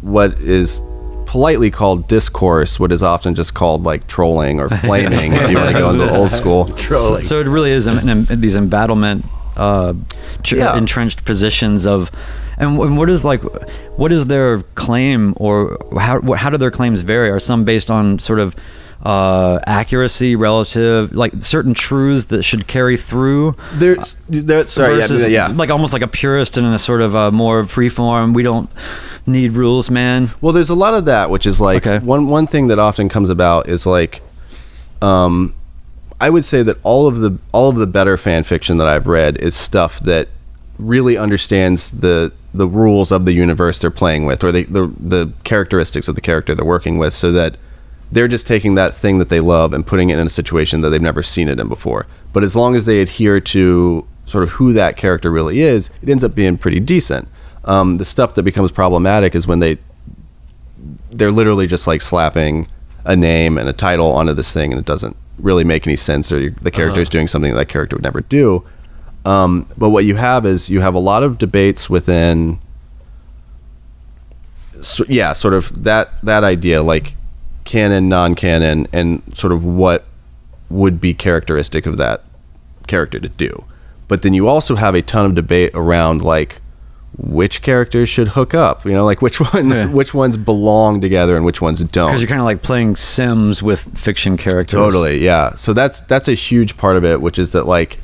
[0.00, 0.80] what is
[1.26, 5.70] politely called discourse, what is often just called like trolling or flaming, if you want
[5.72, 6.66] to go into old school.
[6.74, 7.22] Trolling.
[7.22, 9.24] So it really is em- em- these embattlement,
[9.60, 9.92] uh,
[10.42, 10.76] tr- Yeah.
[10.76, 12.10] entrenched positions of,
[12.58, 13.42] and, and what is like,
[13.98, 17.28] what is their claim or how how do their claims vary?
[17.30, 18.54] Are some based on sort of
[19.02, 23.54] uh, accuracy relative, like certain truths that should carry through?
[23.74, 25.46] There's, there, sorry, yeah, yeah.
[25.62, 28.34] like almost like a purist and a sort of a more free form.
[28.34, 28.68] We don't
[29.26, 30.30] need rules, man.
[30.42, 32.04] Well, there's a lot of that, which is like Okay.
[32.04, 34.20] one one thing that often comes about is like,
[35.02, 35.54] um,
[36.20, 39.06] I would say that all of the all of the better fan fiction that I've
[39.06, 40.28] read is stuff that
[40.78, 45.32] really understands the the rules of the universe they're playing with, or the the, the
[45.44, 47.56] characteristics of the character they're working with, so that
[48.12, 50.90] they're just taking that thing that they love and putting it in a situation that
[50.90, 52.06] they've never seen it in before.
[52.32, 56.08] But as long as they adhere to sort of who that character really is, it
[56.08, 57.28] ends up being pretty decent.
[57.64, 59.78] Um, the stuff that becomes problematic is when they
[61.10, 62.66] they're literally just like slapping
[63.04, 66.30] a name and a title onto this thing, and it doesn't really make any sense,
[66.30, 68.64] or the character is doing something that, that character would never do.
[69.24, 72.58] Um, but what you have is you have a lot of debates within,
[74.80, 77.16] so, yeah, sort of that that idea, like
[77.64, 80.06] canon, non-canon, and sort of what
[80.70, 82.24] would be characteristic of that
[82.86, 83.64] character to do.
[84.08, 86.59] But then you also have a ton of debate around like
[87.22, 88.84] which characters should hook up.
[88.84, 89.86] You know, like which ones Yeah.
[89.86, 92.08] which ones belong together and which ones don't.
[92.08, 94.78] Because you're kind of like playing Sims with fiction characters.
[94.78, 95.54] Totally, yeah.
[95.54, 97.98] So that's that's a huge part of it, which is that like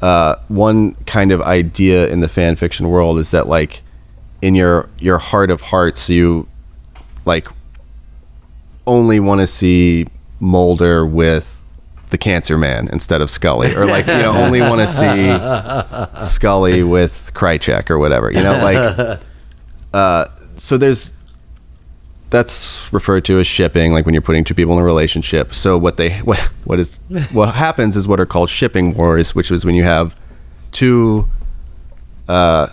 [0.00, 3.82] uh, one kind of idea in the fan fiction world is that like
[4.40, 6.48] in your your heart of hearts, you
[7.24, 7.46] like
[8.86, 10.06] only want to see
[10.40, 11.61] Mulder with
[12.12, 14.88] the Cancer Man instead of Scully, or like you know only want to
[16.22, 18.30] see Scully with Krychek or whatever.
[18.30, 19.20] You know, like
[19.94, 21.12] uh, so there's
[22.30, 25.76] that's referred to as shipping like when you're putting two people in a relationship so
[25.76, 26.98] what they what what is
[27.30, 30.18] what happens is what are called shipping wars which is when you have
[30.70, 31.28] two
[32.28, 32.68] uh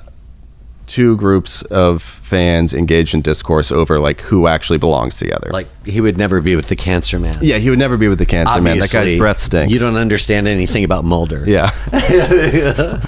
[0.90, 6.02] two groups of fans engaged in discourse over like who actually belongs together Like he
[6.02, 7.36] would never be with the cancer man.
[7.42, 9.96] yeah he would never be with the cancer man that guy's breath stinks You don't
[9.98, 11.44] understand anything about Mulder.
[11.48, 11.70] yeah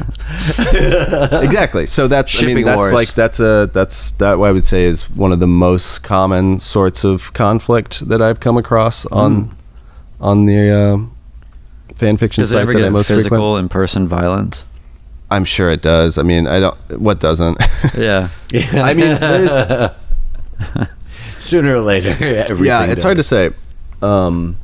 [1.41, 2.93] exactly so that's i mean Shipping that's wars.
[2.93, 6.59] like that's a that's that what i would say is one of the most common
[6.59, 9.55] sorts of conflict that i've come across on
[10.19, 11.15] on the um
[11.95, 13.59] fan fiction Does it site ever that I get most physical frequent.
[13.65, 14.63] in person violence?
[15.31, 16.17] I'm sure it does.
[16.17, 16.77] I mean, I don't.
[16.99, 17.57] What doesn't?
[17.97, 18.29] Yeah.
[18.73, 19.91] I mean, there's,
[21.39, 22.15] Sooner or later,
[22.63, 23.49] yeah, it's hard to say.
[24.03, 24.57] Um,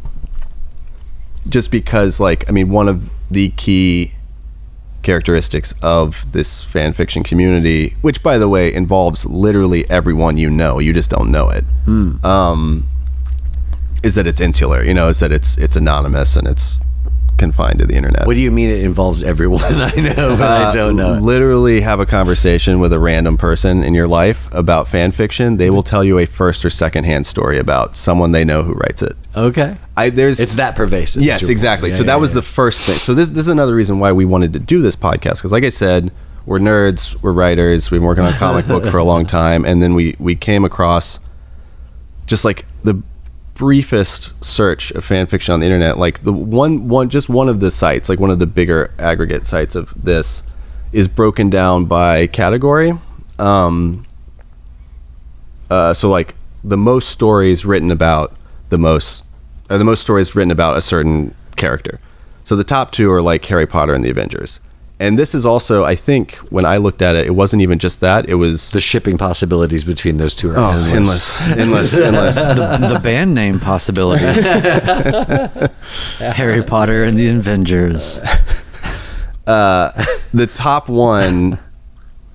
[1.49, 4.13] just because, like, I mean, one of the key
[5.01, 10.77] characteristics of this fan fiction community, which, by the way, involves literally everyone you know,
[10.79, 12.23] you just don't know it, Hmm.
[12.25, 12.83] um,
[14.03, 14.83] is that it's insular.
[14.83, 16.81] You know, is that it's it's anonymous and it's
[17.37, 18.25] confined to the internet.
[18.25, 19.61] What do you mean it involves everyone?
[19.65, 21.13] I know, but I Uh, don't know.
[21.13, 25.57] Literally have a conversation with a random person in your life about fan fiction.
[25.57, 28.73] They will tell you a first or second hand story about someone they know who
[28.73, 29.15] writes it.
[29.35, 29.77] Okay.
[29.95, 31.23] I there's It's that pervasive.
[31.23, 31.89] Yes, exactly.
[31.91, 32.35] Yeah, so yeah, that was yeah.
[32.35, 32.95] the first thing.
[32.97, 35.63] So this this is another reason why we wanted to do this podcast because, like
[35.63, 36.11] I said,
[36.45, 39.63] we're nerds, we're writers, we've been working on a comic book for a long time,
[39.65, 41.19] and then we we came across
[42.25, 43.01] just like the
[43.57, 47.59] briefest search of fan fiction on the internet, like the one one just one of
[47.59, 50.43] the sites, like one of the bigger aggregate sites of this,
[50.91, 52.93] is broken down by category.
[53.39, 54.05] Um,
[55.69, 58.35] uh, so like the most stories written about
[58.69, 59.23] the most
[59.69, 61.99] or the most stories written about a certain character.
[62.43, 64.59] So the top two are like Harry Potter and the Avengers.
[64.99, 67.99] And this is also, I think, when I looked at it, it wasn't even just
[68.01, 68.27] that.
[68.27, 71.39] It was the shipping possibilities between those two are oh, endless.
[71.41, 72.79] endless, endless, endless.
[72.79, 74.43] the, the band name possibilities.
[76.17, 78.19] Harry Potter and the Avengers.
[79.45, 81.59] uh, the top one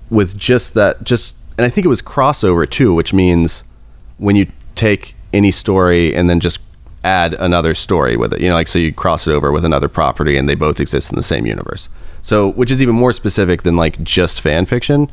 [0.09, 3.65] with just that, just, and I think it was crossover too, which means
[4.17, 6.61] when you take any story and then just
[7.03, 9.89] add another story with it, you know, like so you cross it over with another
[9.89, 11.89] property and they both exist in the same universe.
[12.23, 15.11] So, which is even more specific than like just fan fiction.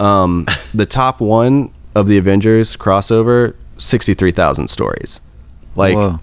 [0.00, 5.20] Um, the top one of the Avengers crossover, sixty-three thousand stories.
[5.76, 6.20] Like Whoa.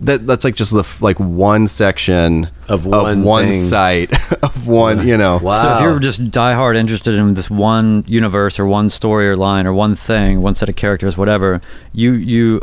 [0.00, 3.60] that that's like just the f- like one section Of one thing.
[3.60, 5.62] site of one you know Wow.
[5.62, 9.64] So if you're just diehard interested in this one universe or one story or line
[9.66, 11.60] or one thing, one set of characters, whatever,
[11.92, 12.60] you you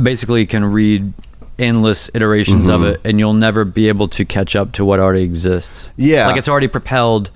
[0.00, 1.12] basically can read
[1.58, 2.94] endless iterations of Mhm.
[2.94, 5.92] it and you'll never be able to catch up to what already exists.
[5.96, 6.26] Yeah.
[6.28, 7.30] Like it's already propelled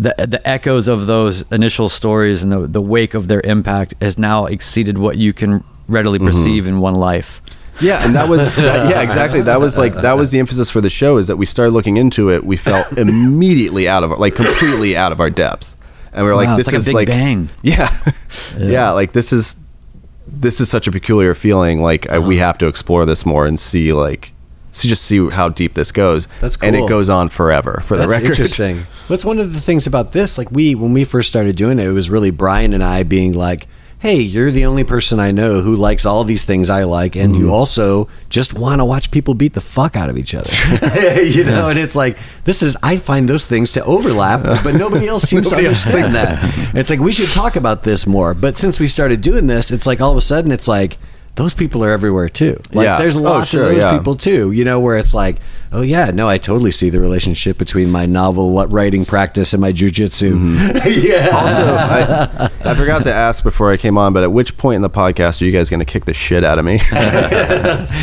[0.00, 4.16] the the echoes of those initial stories and the the wake of their impact has
[4.16, 7.40] now exceeded what you can readily perceive in one life.
[7.80, 10.80] yeah and that was that- yeah exactly that was like that was the emphasis for
[10.80, 14.18] the show is that we started looking into it we felt immediately out of our,
[14.18, 15.76] like completely out of our depth
[16.12, 17.48] and we were like Wow, this it's like a is Big like Bang.
[17.62, 17.88] yeah.
[18.58, 19.54] yeah like this is
[20.32, 22.46] this is such a peculiar feeling like I, we Uh-huh.
[22.46, 24.32] have to explore this more and see like
[24.70, 26.66] see just see how deep this goes That's cool.
[26.68, 28.86] and it goes on forever for the That's record interesting.
[29.08, 30.36] That's one of the things about this.
[30.38, 33.32] Like we, when we first started doing it, it was really Brian and I being
[33.32, 33.66] like,
[34.00, 37.34] "Hey, you're the only person I know who likes all these things I like, and
[37.34, 37.42] Mm-hmm.
[37.44, 40.50] you also just want to watch people beat the fuck out of each other."
[41.22, 42.76] you know, and it's like this is.
[42.82, 46.74] I find those things to overlap, but nobody else seems Nobody to understand thinks that.
[46.76, 48.34] It's like we should talk about this more.
[48.34, 50.98] But since we started doing this, it's like all of a sudden, it's like.
[51.38, 52.60] Those people are everywhere too.
[52.72, 52.98] Like Yeah.
[52.98, 53.96] there's Oh, lots sure, of those yeah.
[53.96, 54.50] people too.
[54.50, 55.36] You know, where it's like,
[55.72, 59.72] oh yeah, no, I totally see the relationship between my novel writing practice and my
[59.72, 60.32] jujitsu.
[60.32, 60.76] Mm-hmm.
[61.06, 61.28] yeah.
[61.32, 64.82] Also, I, I forgot to ask before I came on, but at which point in
[64.82, 66.78] the podcast are you guys going to kick the shit out of me?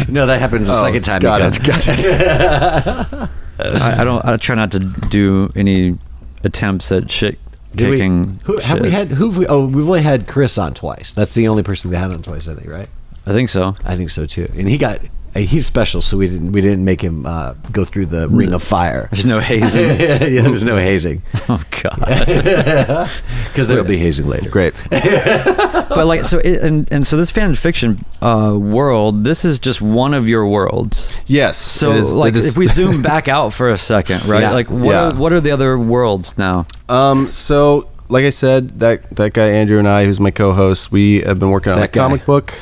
[0.09, 1.21] no, that happens the Oh, second time.
[1.21, 3.29] got it, got it.
[3.59, 4.23] I, I don't.
[4.25, 5.97] I try not to do any
[6.43, 7.37] attempts at shit
[7.75, 8.39] Did we- kicking.
[8.45, 9.09] who, have we had?
[9.09, 9.29] Who?
[9.29, 11.13] We, oh, we've only had Chris on twice.
[11.13, 12.47] That's the only person we had on twice.
[12.47, 12.89] I think, right?
[13.25, 13.75] I think so.
[13.83, 14.49] I think so too.
[14.57, 14.99] And he got.
[15.35, 18.53] uh, He's special, so we didn't we didn't make him uh, go through the ring
[18.53, 19.09] of fire.
[19.11, 19.89] There's no hazing.
[19.99, 21.99] yeah, there was no hazing oh God.
[23.47, 24.49] because there will be hazing later.
[24.49, 24.73] Great.
[24.89, 29.23] but like so, it, and and so this fan fiction uh, world.
[29.25, 31.11] This is just one of your worlds.
[31.27, 31.57] Yes.
[31.57, 34.41] So it is- like, it is- if we zoom back out for a second, right?
[34.41, 34.51] Yeah.
[34.51, 35.09] Like, what Yeah.
[35.09, 36.65] are, what are the other worlds now?
[36.87, 37.29] Um.
[37.31, 41.39] So, like I said, that that guy Andrew and I, who's my co-host, we have
[41.39, 42.01] been working on That a guy.
[42.03, 42.53] comic book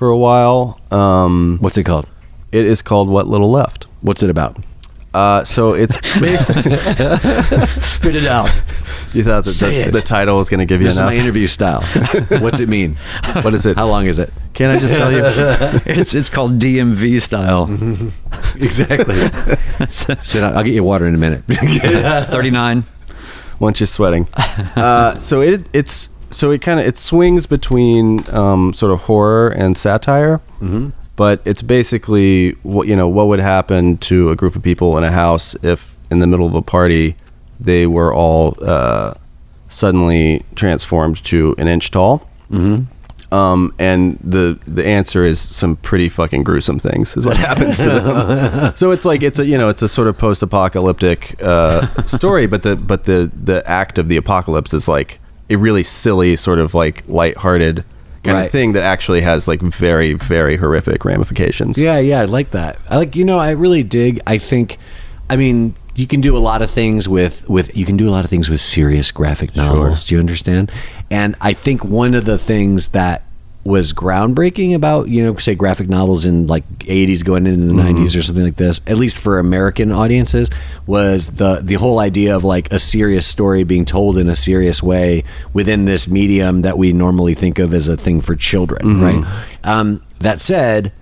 [0.00, 0.80] for a while.
[0.90, 1.58] Um.
[1.60, 2.08] What's it called?
[2.52, 3.86] It is called What Little Left.
[4.00, 4.56] What's it about?
[5.12, 5.44] Uh.
[5.44, 6.74] So it's basically.
[7.82, 8.48] Spit it out.
[9.12, 9.92] you thought that Say the, it.
[9.92, 11.10] the title was going to give you This is enough.
[11.12, 11.82] my interview style.
[12.40, 12.96] What's it mean?
[13.42, 13.76] what is it?
[13.76, 14.32] How long is it?
[14.54, 15.20] Can I just tell you?
[16.00, 17.68] It's it's called DMV style.
[18.56, 19.16] Exactly.
[19.90, 20.56] Sit down.
[20.56, 21.44] I'll get you water in a minute.
[22.32, 22.84] Thirty nine.
[23.58, 24.28] once you're sweating.
[24.34, 29.48] Uh, so it it's so it kind of it swings between um, sort of horror
[29.48, 30.90] and satire, Mm-hmm.
[31.16, 35.04] but it's basically what you know what would happen to a group of people in
[35.04, 37.16] a house if in the middle of a party
[37.58, 39.14] they were all uh,
[39.68, 42.26] suddenly transformed to an inch tall.
[42.50, 42.84] Mm-hmm.
[43.32, 47.84] Um, and the the answer is some pretty fucking gruesome things is what happens to
[47.90, 48.76] them.
[48.76, 52.46] so it's like it's a you know it's a sort of post apocalyptic uh, story,
[52.48, 56.58] but the but the the act of the apocalypse is like a really silly sort
[56.58, 57.84] of like lighthearted
[58.22, 58.44] kind Right.
[58.46, 61.76] of thing that actually has like very very horrific ramifications.
[61.78, 62.78] Yeah, yeah, I like that.
[62.88, 64.20] I like you know, I really dig.
[64.26, 64.76] I think,
[65.28, 68.12] I mean, you can do a lot of things with with you can do a
[68.12, 70.04] lot of things with serious graphic novels.
[70.04, 70.70] Do you understand?
[71.10, 73.22] And I think one of the things that
[73.64, 78.16] was groundbreaking about you know say graphic novels in like 80s going into the 90s
[78.16, 80.48] or something like this at least for american audiences
[80.86, 84.82] was the the whole idea of like a serious story being told in a serious
[84.82, 89.24] way within this medium that we normally think of as a thing for children right
[89.64, 90.92] um, that said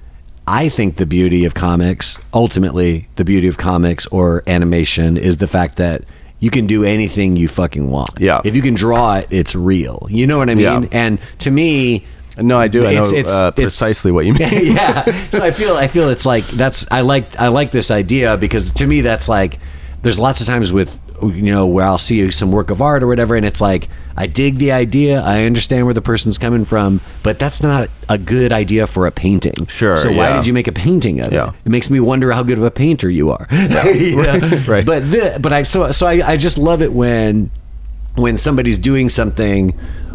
[0.50, 5.46] I think the beauty of comics, ultimately, the beauty of comics or animation is the
[5.46, 6.04] fact that
[6.40, 8.18] you can do anything you fucking want.
[8.18, 8.40] Yeah.
[8.44, 10.06] If you can draw it, it's real.
[10.08, 10.84] You know what I mean?
[10.84, 10.88] Yeah.
[10.90, 12.06] And to me,
[12.40, 12.80] No, I do.
[12.86, 14.48] I know It's- it's- uh, it's- precisely what you mean.
[14.76, 15.04] yeah.
[15.30, 18.70] So I feel I feel it's like that's I like I like this idea because
[18.72, 19.58] to me that's like
[20.02, 23.08] there's lots of times with you know where I'll see some work of art or
[23.08, 27.00] whatever and it's like I dig the idea I understand where the person's coming from
[27.24, 29.66] but that's not a good idea for a painting.
[29.66, 30.36] Sure, So why yeah.
[30.36, 31.48] did you make a painting of Yeah.
[31.48, 31.54] it?
[31.66, 33.46] It makes me wonder how good of a painter you are.
[33.50, 33.82] Yeah.
[34.68, 34.86] right.
[34.86, 37.50] But the, but I so so I, I just love it when
[38.14, 39.74] when somebody's doing something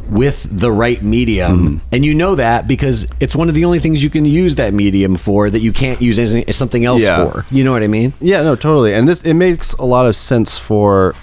[0.09, 1.77] with the right medium Mm-hmm.
[1.91, 4.73] and you know that because it's one of the only things you can use that
[4.73, 7.29] medium for that you can't use anything, something else Yeah.
[7.31, 8.93] for you know what i mean Yeah, no, totally.
[8.93, 11.15] And this it makes a lot of sense for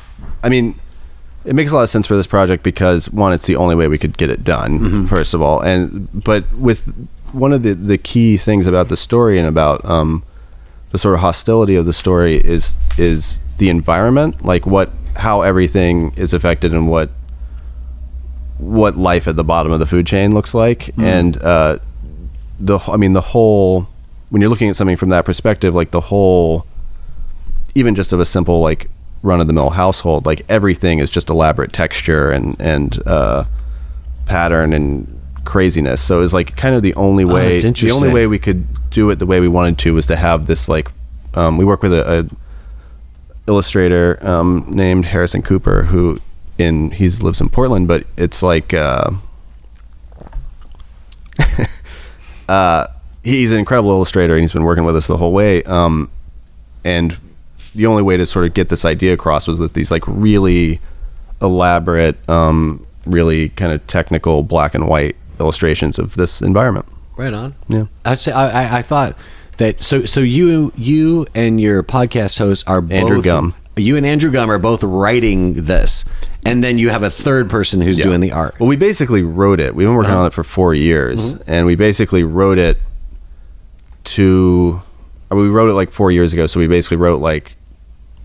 [0.43, 0.75] I mean,
[1.45, 3.89] it makes a lot of sense for this project because one, it's the only way
[3.89, 5.61] we could get it done, first of all.
[5.61, 6.93] And but with
[7.33, 10.23] one of the the key things about the story and about um
[10.91, 16.13] the sort of hostility of the story is is the environment, like what how everything
[16.17, 17.11] is affected and what
[18.61, 20.91] what life at the bottom of the food chain looks like.
[20.99, 21.79] And uh
[22.59, 23.89] the I mean the whole
[24.29, 26.67] when you're looking at something from that perspective like the whole
[27.75, 28.91] even just of a simple like
[29.23, 33.45] run of the mill household like everything is just elaborate texture and and uh
[34.27, 36.03] pattern and craziness.
[36.03, 38.67] So it's like kind of the only Oh, way that's the only way we could
[38.91, 40.91] do it the way we wanted to was to have this like
[41.35, 46.21] um, we work with a, a illustrator um, named Harrison Cooper who
[46.61, 49.11] in he's lives in Portland but it's like uh
[52.49, 52.87] uh,
[53.23, 55.63] he's an incredible illustrator and he's been working with us the whole way.
[55.65, 56.11] Um,
[56.85, 57.17] and
[57.75, 60.81] the only way to sort of get this idea across was with these like really
[61.41, 66.85] elaborate, um, really kind of technical black and white illustrations of this environment.
[67.17, 67.85] right on Yeah.
[68.05, 69.19] i'd say i i, I thought
[69.57, 73.55] that so so you you and your podcast host are both Andrew Gum.
[73.77, 76.05] you and andrew gum are both writing this
[76.45, 78.05] and then you have a third person who's Yeah.
[78.05, 79.75] doing the art Well, we basically wrote it.
[79.75, 80.21] We've been working Uh-huh.
[80.21, 81.51] on it for four years, Mm-hmm.
[81.51, 82.79] and we basically wrote it
[84.05, 84.81] to.
[85.31, 87.57] I mean, we wrote it like four years ago, so we basically wrote like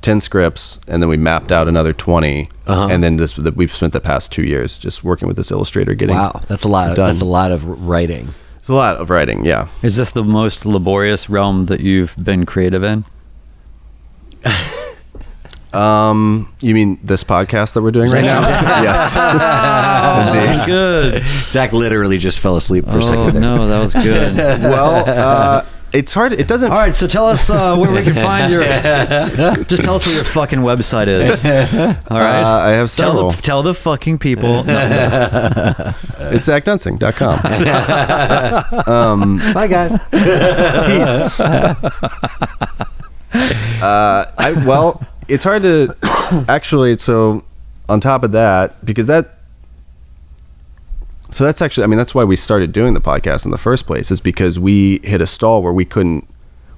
[0.01, 2.87] ten scripts, and then we mapped out another 20 Uh-huh.
[2.91, 5.93] and then this the, we've spent the past two years just working with this illustrator,
[5.95, 7.07] getting wow that's a lot of, done.
[7.07, 9.67] that's a lot of writing It's a lot of writing, yeah.
[9.83, 13.05] Is this the most laborious realm that you've been creative in?
[15.75, 18.39] Um, you mean this podcast that we're doing right now?
[18.81, 19.15] yes,
[20.55, 20.65] indeed.
[20.65, 21.23] Good.
[21.49, 23.41] zach literally just fell asleep for a Oh second there.
[23.41, 24.35] no, that was good.
[24.65, 26.33] Well, uh, it's hard.
[26.33, 26.71] It doesn't.
[26.71, 28.63] All right, so tell us uh, where we can find your.
[29.63, 31.29] Just tell us where your fucking website is.
[32.09, 32.41] All right.
[32.41, 33.31] Uh, I have tell several.
[33.31, 34.63] the, tell the fucking people.
[34.65, 34.73] No,
[36.33, 37.39] It's zachduensing.com.
[39.53, 41.39] bye guys Peace.
[43.81, 45.95] uh, I well, it's hard to
[46.47, 46.97] actually.
[46.97, 47.43] So,
[47.89, 49.39] on top of that, because that,
[51.31, 51.83] so that's actually.
[51.83, 54.11] I mean, that's why we started doing the podcast in the first place.
[54.11, 56.27] Is because we hit a stall where we couldn't.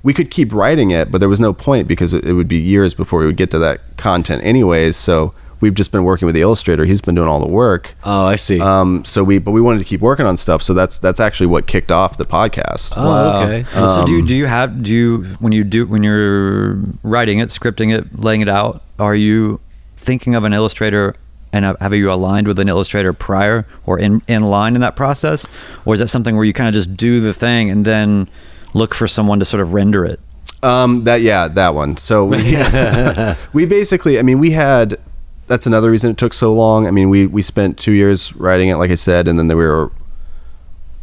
[0.03, 2.57] We could keep writing it, but there was no point because it it would be
[2.57, 4.95] years before we would get to that content, anyways.
[4.95, 6.85] So we've just been working with the illustrator.
[6.85, 7.95] He's been doing all the work.
[8.03, 10.61] oh i see Um, so we, but we wanted to keep working on stuff.
[10.61, 12.93] So that's that's actually what kicked off the podcast.
[12.95, 13.41] Oh, Wow.
[13.43, 13.65] okay.
[13.73, 17.39] so do you, Um, do you have do you when you do when you're writing
[17.39, 18.83] it, scripting it, laying it out?
[18.99, 19.59] Are you
[19.95, 21.15] thinking of an illustrator
[21.53, 24.95] and have have you aligned with an illustrator prior or in in line in that
[24.95, 25.47] process,
[25.85, 28.27] or is that something where you kind of just do the thing and then
[28.73, 30.19] look for someone to sort of render it?
[30.61, 31.97] Um, that yeah, that one.
[31.97, 32.37] So we,
[33.53, 34.97] we basically, I mean, we had.
[35.47, 36.87] That's another reason it took so long.
[36.87, 39.55] I mean, we we spent two years writing it, like I said, and then we
[39.55, 39.91] were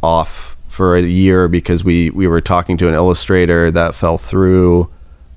[0.03, 4.89] off for a year because we we were talking to an illustrator that fell through.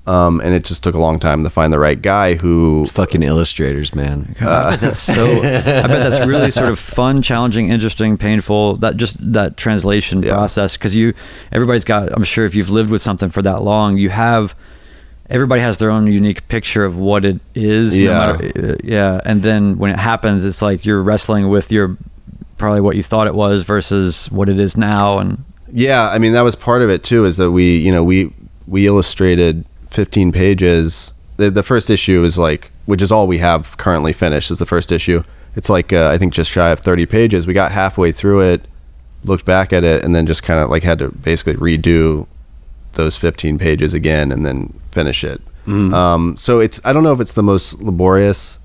[0.07, 2.87] um, and it just took a long time to find the right guy who.
[2.87, 4.35] Fucking illustrators, man.
[4.39, 5.23] God, I bet that's so.
[5.23, 8.75] I bet that's really sort of fun, challenging, interesting, painful.
[8.77, 10.33] That just that translation Yeah.
[10.33, 11.13] process because you,
[11.51, 12.11] everybody's got.
[12.11, 14.55] I'm sure if you've lived with something for that long, you have.
[15.29, 17.95] Everybody has their own unique picture of what it is.
[17.97, 18.31] no Yeah.
[18.41, 19.21] matter- uh, yeah.
[19.25, 21.97] And then when it happens, it's like you're wrestling with your
[22.57, 25.19] probably what you thought it was versus what it is now.
[25.19, 27.25] And Yeah, I mean that was part of it too.
[27.25, 28.33] Is that we, you know, we
[28.67, 31.13] we illustrated 15 pages.
[31.37, 34.51] The, the first issue is like, which is all we have currently finished.
[34.51, 35.23] Is the first issue.
[35.55, 37.45] It's like uh, I think just shy of 30 pages.
[37.47, 38.61] We got halfway through it,
[39.23, 42.27] looked back at it, and then just kind of like had to basically redo
[42.95, 45.41] those 15 pages again, and then finish it.
[45.67, 48.57] Um, so it's I don't know if it's the most laborious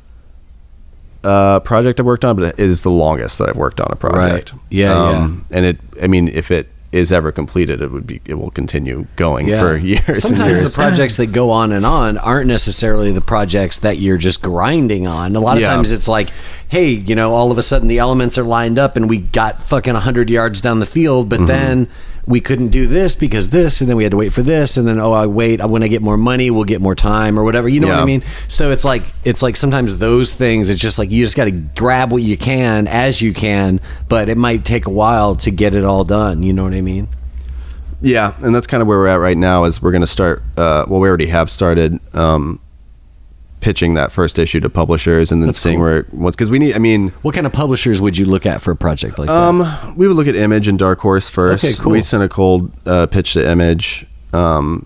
[1.23, 3.97] uh, project I've worked on, but it is the longest that I've worked on a
[3.97, 4.53] project.
[4.53, 4.71] Um, Right.
[4.71, 8.51] Yeah, And it, I mean, if it is ever completed, it would be, it will
[8.53, 10.23] continue going for years.
[10.23, 14.17] Sometimes and the projects that go on and on aren't necessarily the projects that you're
[14.17, 15.35] just grinding on.
[15.35, 15.69] A lot of Yeah.
[15.69, 16.31] times it's like,
[16.69, 19.63] hey, you know, all of a sudden the elements are lined up and we got
[19.63, 21.45] fucking 100 yards down the field, Mm-hmm.
[21.45, 21.89] but then
[22.27, 24.87] we couldn't do this because this, and then we had to wait for this, and
[24.87, 25.65] then oh, I wait.
[25.65, 27.69] When I get more money, we'll get more time or whatever.
[27.69, 28.23] You know what I mean?
[28.49, 30.71] So it's like it's like sometimes those things.
[30.71, 34.29] It's just like you just got to grab what you can as you can, but
[34.29, 36.43] it might take a while to get it all done.
[36.43, 37.09] You know what I mean?
[38.05, 39.65] yeah, and that's kind of where we're at right now.
[39.65, 40.43] Is we're going to start.
[40.57, 42.61] Uh, well, we already have started um,
[43.65, 45.85] pitching that first issue to publishers, and then That's seeing cool.
[45.87, 46.75] where what's because we need.
[46.75, 49.35] I mean, What kind of publishers would you look at for a project like that?
[49.35, 49.65] Um,
[49.97, 51.65] we would look at Image and Dark Horse first.
[51.65, 51.93] Okay, cool.
[51.93, 54.07] We sent a cold uh, pitch to Image.
[54.35, 54.85] Um,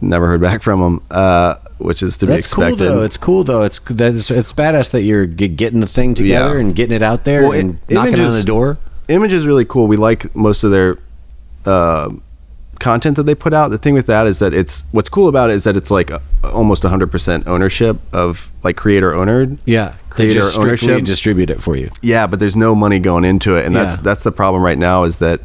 [0.00, 2.78] never heard back from them, uh, which is to be That's expected.
[2.78, 3.02] cool though.
[3.02, 3.62] It's cool though.
[3.62, 6.60] It's that's it's badass that you're g- getting the thing together Yeah.
[6.62, 8.78] and getting it out there Well, and it- knocking on the door.
[9.08, 9.86] Image is really cool.
[9.86, 10.96] We like most of their
[11.66, 12.08] uh,
[12.78, 13.68] content that they put out.
[13.68, 16.10] The thing with that is that it's what's cool about it is that it's like
[16.10, 19.58] uh, a, almost 100% ownership of like creator ownered.
[19.64, 21.04] Yeah, they Creator just ownership.
[21.04, 21.90] distribute it for you.
[22.02, 24.02] Yeah, but there's no money going into it, and that's Yeah.
[24.04, 25.04] that's the problem right now.
[25.04, 25.40] Is that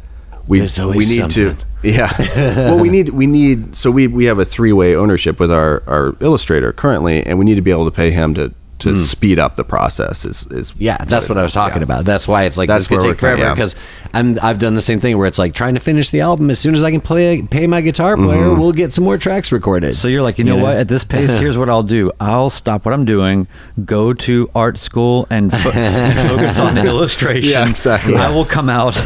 [0.46, 1.56] we we need something.
[1.56, 2.10] to yeah.
[2.56, 5.82] well, we need we need so we we have a three way ownership with our
[5.86, 8.96] our illustrator currently, and we need to be able to pay him to to mm.
[8.98, 10.24] speed up the process.
[10.24, 10.72] Is is.
[10.78, 11.84] Yeah, that's what I was talking yeah.
[11.84, 12.04] about.
[12.04, 14.03] That's why it's like That's this could take we're kinda- yeah.
[14.14, 16.58] I'm I've done the same thing where it's like trying to finish the album as
[16.58, 18.60] soon as I can play pay my guitar player, Mm-hmm.
[18.60, 19.96] we'll get some more tracks recorded.
[19.96, 20.76] So you're like, you know, what?
[20.76, 22.12] At this pace, here's what I'll do.
[22.20, 23.46] I'll stop what I'm doing,
[23.84, 25.70] go to art school, and, fo-
[26.28, 27.50] focus on illustration.
[27.50, 28.14] Yeah, exactly.
[28.16, 29.02] I will come out uh,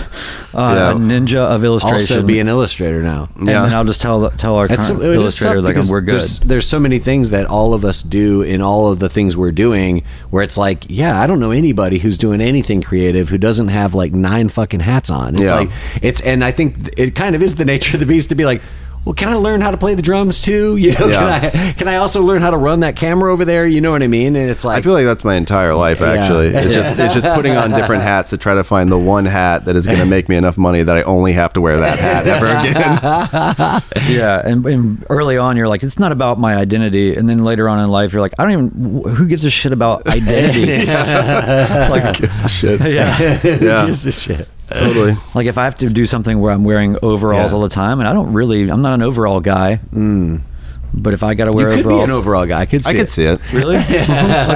[0.54, 0.90] Yeah.
[0.92, 2.16] a ninja of illustration.
[2.18, 3.28] also be an illustrator now.
[3.36, 3.62] and Yeah.
[3.62, 6.14] then I'll just tell tell our current illustrator like we're good.
[6.20, 9.36] There's, there's so many things that all of us do in all of the things
[9.36, 13.38] we're doing where it's like, yeah, I don't know anybody who's doing anything creative who
[13.38, 15.34] doesn't have like nine fucking hats on.
[15.34, 15.54] It's Yeah.
[15.54, 15.70] like
[16.02, 18.44] it's and I think it kind of is the nature of the beast to be
[18.44, 18.60] like,
[19.04, 20.76] well, can I learn how to play the drums too?
[20.84, 21.38] You know, Yeah.
[21.50, 23.64] can I can I also learn how to run that camera over there?
[23.66, 24.36] You know what I mean?
[24.36, 26.00] And it's like I feel like that's my entire life.
[26.00, 26.12] Yeah.
[26.12, 29.24] Actually, it's just it's just putting on different hats to try to find the one
[29.24, 31.78] hat that is going to make me enough money that I only have to wear
[31.78, 32.46] that hat ever
[34.02, 34.10] again.
[34.10, 37.68] yeah, and, and early on, you're like, it's not about my identity, and then later
[37.68, 39.02] on in life, you're like, I don't even.
[39.14, 40.86] Who gives a shit about identity?
[40.86, 42.80] like, who Gives a shit.
[42.80, 43.18] yeah.
[43.44, 44.48] Yeah, gives a shit.
[44.70, 45.14] Totally.
[45.34, 47.56] Like if I have to do something where I'm wearing overalls Yeah.
[47.56, 49.80] all the time, and I don't really, I'm not an overall guy.
[50.94, 52.60] But if I got to You wear could overalls, be an overall guy.
[52.60, 53.08] I could see I could it.
[53.10, 53.52] see it.
[53.52, 53.76] really?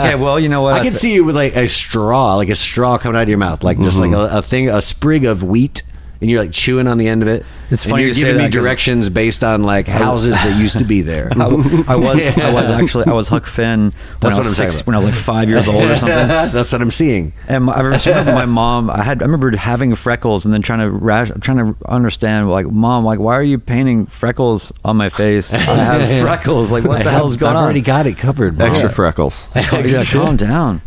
[0.01, 0.73] okay, well, you know what?
[0.75, 3.29] I can th- see you with like a straw, like a straw coming out of
[3.29, 4.15] your mouth, like just Mm-hmm.
[4.15, 5.83] like a, a thing, a sprig of wheat,
[6.23, 7.45] and you're like chewing on the end of it.
[7.71, 10.85] It's And funny you're you giving me directions based on like houses that used to
[10.85, 11.31] be there.
[11.37, 11.45] I,
[11.89, 14.95] I was, I was actually, I was Huck Finn when That's I was six, when
[14.95, 16.09] I was like five years old or something.
[16.29, 17.33] That's what I'm seeing.
[17.49, 18.89] And my, I remember my mom.
[18.89, 19.21] I had.
[19.21, 23.19] I remember having freckles, and then trying to rash, trying to understand, like, mom, like,
[23.19, 25.53] why are you painting freckles on my face?
[25.53, 26.71] I have freckles.
[26.71, 27.65] Like, what the hell's going I've on?
[27.65, 28.59] already got it covered.
[28.59, 28.67] bro.
[28.67, 29.49] Extra freckles.
[29.57, 30.83] yeah, calm down.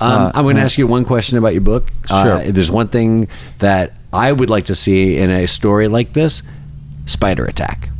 [0.00, 1.90] Um, I'm going to ask you one question about your book.
[2.08, 2.52] Uh, Sure.
[2.52, 3.26] there's one thing
[3.58, 6.42] that I would like to see in a story like this:
[7.06, 7.90] spider attack.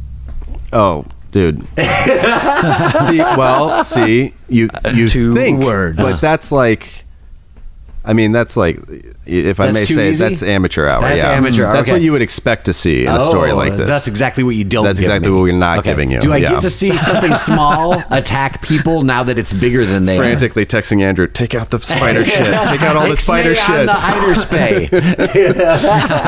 [0.72, 1.60] Oh, dude.
[1.76, 5.96] see, well, see, you you Two think, words.
[5.96, 7.04] but that's like,
[8.08, 8.78] I mean, that's like,
[9.26, 10.24] if I That's may say, easy?
[10.24, 11.02] that's amateur hour.
[11.02, 11.92] That's yeah, amateur hour, That's okay.
[11.92, 13.86] what you would expect to see in a story Oh, like this.
[13.86, 14.84] That's exactly what you don't.
[14.84, 15.36] That's exactly me.
[15.36, 16.52] what we're not giving you, Do I yeah.
[16.52, 20.22] get to see something small attack people now that it's bigger than they are?
[20.22, 23.86] frantically texting Andrew, take out the spider shit, take out all the spider on shit.
[23.86, 25.58] the spay.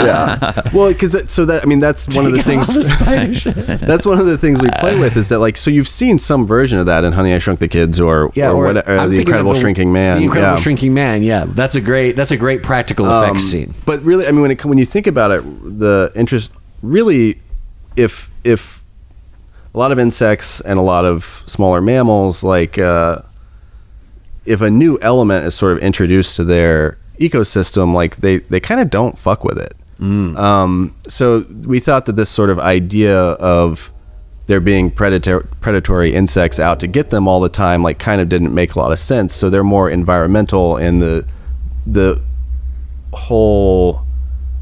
[0.04, 0.62] yeah.
[0.72, 3.44] Well, because so that I mean that's one of the Take things.
[3.44, 6.18] the that's one of the things we play with is that like so you've seen
[6.18, 8.88] some version of that in Honey I Shrunk the Kids or Yeah, or, or what,
[8.88, 10.18] uh, the Incredible Shrinking Man.
[10.18, 10.60] The Incredible yeah.
[10.62, 11.22] Shrinking Man.
[11.22, 12.16] Yeah, that's a great.
[12.16, 13.74] That's a great practical Um, effects scene.
[13.86, 15.42] But really, I mean, when it when you think about it,
[15.78, 16.50] the interest
[16.82, 17.40] really,
[17.96, 18.82] if if
[19.74, 23.18] a lot of insects and a lot of smaller mammals, like uh,
[24.44, 28.80] if a new element is sort of introduced to their ecosystem, like they, they kind
[28.80, 29.74] of don't fuck with it.
[30.02, 33.90] Um, so we thought that this sort of idea of
[34.46, 38.28] there being predator, predatory insects out to get them all the time, like kind of
[38.30, 39.34] didn't make a lot of sense.
[39.34, 41.26] So they're more environmental in the
[41.86, 42.20] the
[43.12, 44.06] whole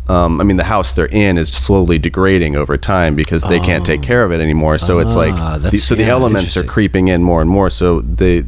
[0.08, 3.84] um, I mean, the house they're in is slowly degrading over time because they can't
[3.84, 4.78] take care of it anymore.
[4.78, 7.50] So it's like, Ah, the, that's- so the yeah, elements are creeping in more and
[7.50, 7.68] more.
[7.68, 8.44] So they,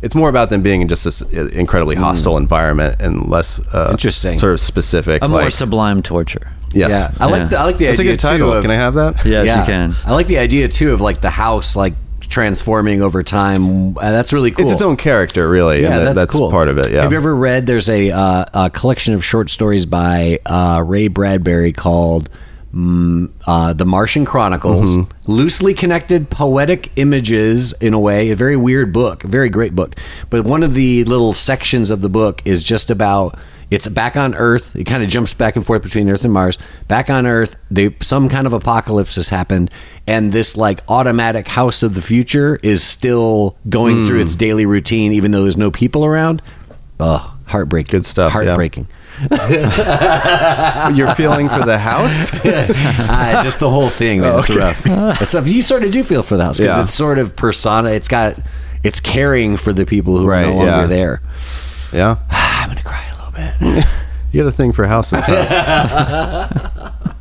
[0.00, 3.88] it's more about them being in just this uh, incredibly hostile environment and less uh,
[3.88, 3.90] Hmm.
[3.92, 4.38] Interesting.
[4.38, 5.22] sort of specific.
[5.22, 6.50] A more sublime torture.
[6.72, 7.48] yeah, Yeah, I like Yeah.
[7.48, 8.50] the, I like the That's a idea good title.
[8.52, 8.56] too.
[8.56, 9.16] Of, Can I have that?
[9.26, 9.94] Yes, yeah, you can.
[10.06, 11.92] I like the idea too of like the house like
[12.28, 13.96] transforming over time.
[13.98, 14.64] Uh, that's really cool.
[14.64, 15.82] It's its own character, really.
[15.82, 16.50] Yeah, and that- that's, cool.
[16.50, 16.90] part of it.
[16.92, 17.02] Yeah.
[17.02, 17.66] Have you ever read?
[17.66, 22.28] There's a, uh, a collection of short stories by uh, Ray Bradbury called
[22.74, 25.32] mm, uh, "The Martian Chronicles." Mm-hmm.
[25.32, 29.96] Loosely connected poetic images, in a way, a very weird book, a very great book.
[30.30, 33.38] But one of the little sections of the book is just about.
[33.70, 34.76] It's back on Earth.
[34.76, 36.56] It kind of jumps back and forth between Earth and Mars.
[36.86, 39.70] Back on Earth, they some kind of apocalypse has happened,
[40.06, 44.26] and this like automatic house of the future is still going through Hmm.
[44.26, 46.42] its daily routine, even though there's no people around.
[47.00, 47.90] Oh, heartbreaking.
[47.90, 48.44] Good stuff, yeah.
[48.44, 48.86] Heartbreaking.
[50.94, 52.30] You're feeling for the house?
[53.08, 54.20] Ah, just the whole thing.
[54.20, 54.80] Man, It's rough.
[55.20, 55.46] It's rough.
[55.46, 56.82] You sort of do feel for the house because Yeah.
[56.82, 57.90] it's sort of persona.
[57.90, 58.36] It's got.
[58.82, 60.86] It's caring for the people who are no longer yeah.
[60.86, 61.22] there.
[61.92, 62.16] yeah.
[62.30, 63.04] I'm gonna cry
[63.36, 63.84] a little bit.
[64.32, 65.24] You got a thing for houses.
[65.24, 66.48] Huh?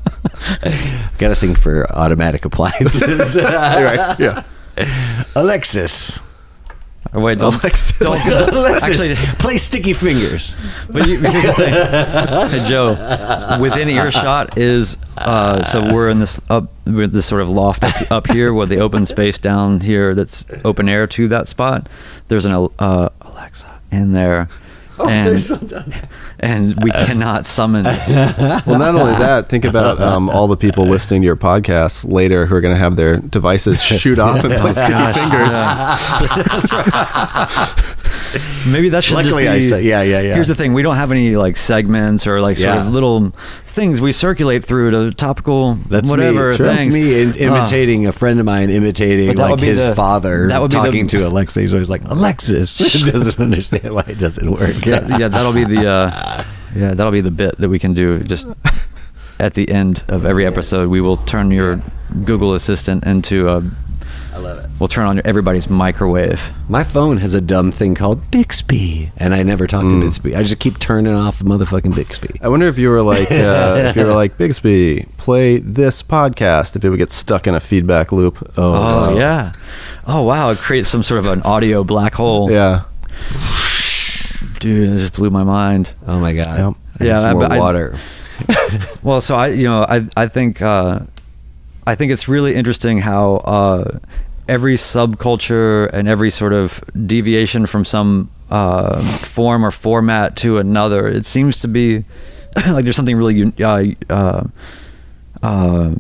[1.18, 3.36] Got a thing for automatic appliances.
[3.38, 4.20] right.
[4.20, 4.44] Yeah.
[5.36, 6.20] Alexis.
[7.14, 8.00] Or wait, don't, Alexis.
[8.00, 10.56] don't, don't- Alexis, actually, play sticky fingers.
[10.92, 11.74] but you, here's the thing,
[12.60, 13.58] hey, Joe.
[13.62, 18.12] Within earshot is uh, so we're in this up, we're this sort of loft up,
[18.12, 21.88] up here with the open space down here that's open air to that spot.
[22.28, 24.50] There's an uh, Alexa in there,
[24.98, 25.38] Oh, and
[26.40, 27.86] and we cannot summon.
[28.66, 32.46] Well, not only that, think about um, all the people listening to your podcast later
[32.46, 35.56] who are going to have their devices shoot off and play sticky fingers.
[38.68, 40.36] Maybe that should Luckily, just I be, said- yeah, yeah, yeah.
[40.36, 42.82] Here's the thing: we don't have any like segments or like sort Yeah.
[42.86, 43.34] of little
[43.76, 46.58] things we circulate through to topical That's whatever me.
[46.58, 46.96] That's things.
[46.96, 50.72] me in, Uh, imitating a friend of mine imitating like his the- father that would
[50.72, 51.60] be the- talking to Alexa.
[51.62, 52.78] He's always like Alexis.
[53.12, 54.74] doesn't understand why it doesn't work.
[54.86, 56.44] that- yeah, that'll be the uh,
[56.76, 58.20] yeah, that'll be the bit that we can do.
[58.24, 58.48] Just
[59.40, 61.82] at the end of every episode, we will turn your
[62.24, 63.62] Google Assistant into a.
[64.36, 64.70] I love it.
[64.80, 66.54] We'll turn on everybody's microwave.
[66.68, 70.02] My phone has a dumb thing called Bixby, and I never talk Hmm.
[70.02, 70.36] to Bixby.
[70.36, 72.40] I just keep turning off motherfucking Bixby.
[72.42, 76.76] I wonder if you were like, uh, if you were like Bixby, play this podcast.
[76.76, 78.52] If it would get stuck in a feedback loop.
[78.58, 79.16] Oh, wow.
[79.18, 79.54] yeah.
[80.06, 80.50] Oh wow!
[80.50, 82.52] It creates some sort of an audio black hole.
[82.52, 82.82] Yeah.
[84.60, 85.94] dude, it just blew my mind.
[86.06, 86.60] Oh my god.
[87.00, 87.08] Yep.
[87.08, 87.98] Yeah, some I- more I- water.
[89.02, 91.02] Well, so I, you know, I, I think, uh,
[91.88, 94.00] I think it's really interesting how uh,
[94.48, 101.08] every subculture and every sort of deviation from some uh, form or format to another,
[101.08, 102.06] it seems to be
[102.68, 104.44] like there's something really, uh, uh,
[105.44, 105.92] uh,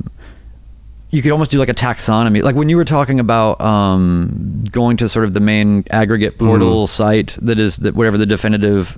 [1.12, 2.42] you could almost do like a taxonomy.
[2.42, 6.88] Like when you were talking about um, going to sort of the main aggregate portal
[6.88, 8.98] site that is that whatever the definitive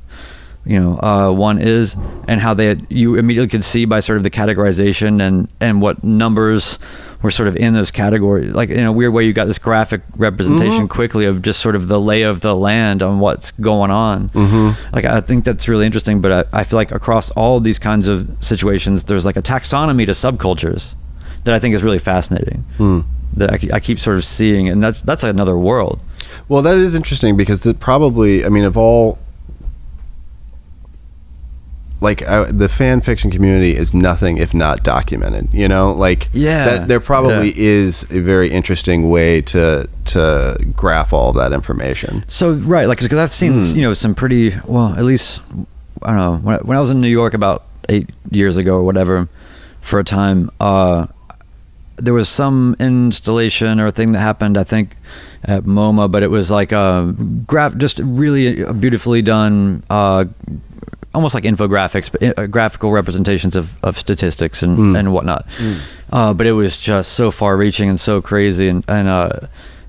[0.67, 1.95] you know uh, one is,
[2.27, 6.03] and how they you immediately could see by sort of the categorization and and what
[6.03, 6.77] numbers
[7.21, 8.53] were sort of in those categories.
[8.53, 11.87] Like in a weird way, you got this graphic representation quickly of just sort of
[11.87, 14.29] the lay of the land on what's going on.
[14.29, 14.95] Mm-hmm.
[14.95, 16.21] Like I think that's really interesting.
[16.21, 20.05] But I, I feel like across all these kinds of situations, there's like a taxonomy
[20.05, 20.95] to subcultures
[21.43, 22.65] that I think is really fascinating.
[23.33, 26.01] That I, I keep sort of seeing, and that's that's another world.
[26.49, 29.17] Well, that is interesting because it probably, I mean, of all,
[31.99, 35.47] like uh, the fan fiction community is nothing if not documented.
[35.53, 36.65] You know, like Yeah.
[36.65, 37.53] that there probably Yeah.
[37.57, 42.23] is a very interesting way to to graph all that information.
[42.27, 43.75] So right, like because I've seen Hmm.
[43.75, 45.41] you know some pretty well, at least
[46.03, 48.75] I don't know when I, when I was in New York about eight years ago
[48.75, 49.27] or whatever,
[49.81, 51.07] for a time, uh,
[51.95, 54.57] there was some installation or thing that happened.
[54.57, 54.91] I think
[55.43, 57.15] at MoMA, but it was like a
[57.47, 59.81] graph, just really beautifully done.
[59.89, 60.25] Uh,
[61.13, 65.45] almost like infographics, but uh, graphical representations of, of statistics and, and whatnot.
[66.11, 68.67] Uh, but it was just so far reaching and so crazy.
[68.67, 69.29] And, and uh,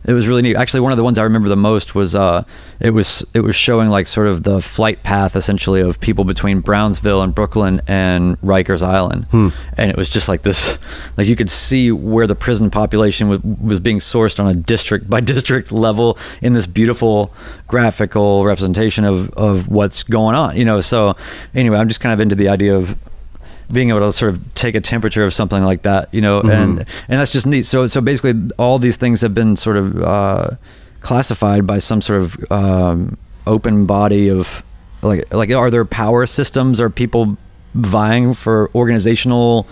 [0.05, 0.57] it was really neat.
[0.57, 2.45] Actually, one of the ones I remember the most was uh,
[2.81, 6.61] it was it was showing like sort of the flight path essentially of people between
[6.61, 9.49] Brownsville and Brooklyn and Rikers Island, Hmm.
[9.77, 10.79] and it was just like this,
[11.17, 15.11] like you could see where the prison population was, was being sourced on a district
[15.11, 17.33] by district level in this beautiful
[17.67, 20.57] graphical representation of of what's going on.
[20.57, 21.17] You know, so
[21.55, 22.97] anyway, I'm just kind of into the idea of
[23.71, 26.79] being able to sort of take a temperature of something like that, you know, and
[26.81, 27.67] and that's just neat.
[27.67, 30.51] So so basically, all these things have been sort of uh,
[31.01, 34.63] classified by some sort of um, open body of
[35.03, 36.81] like like are there power systems?
[36.81, 37.37] Are people
[37.75, 39.67] vying for organizational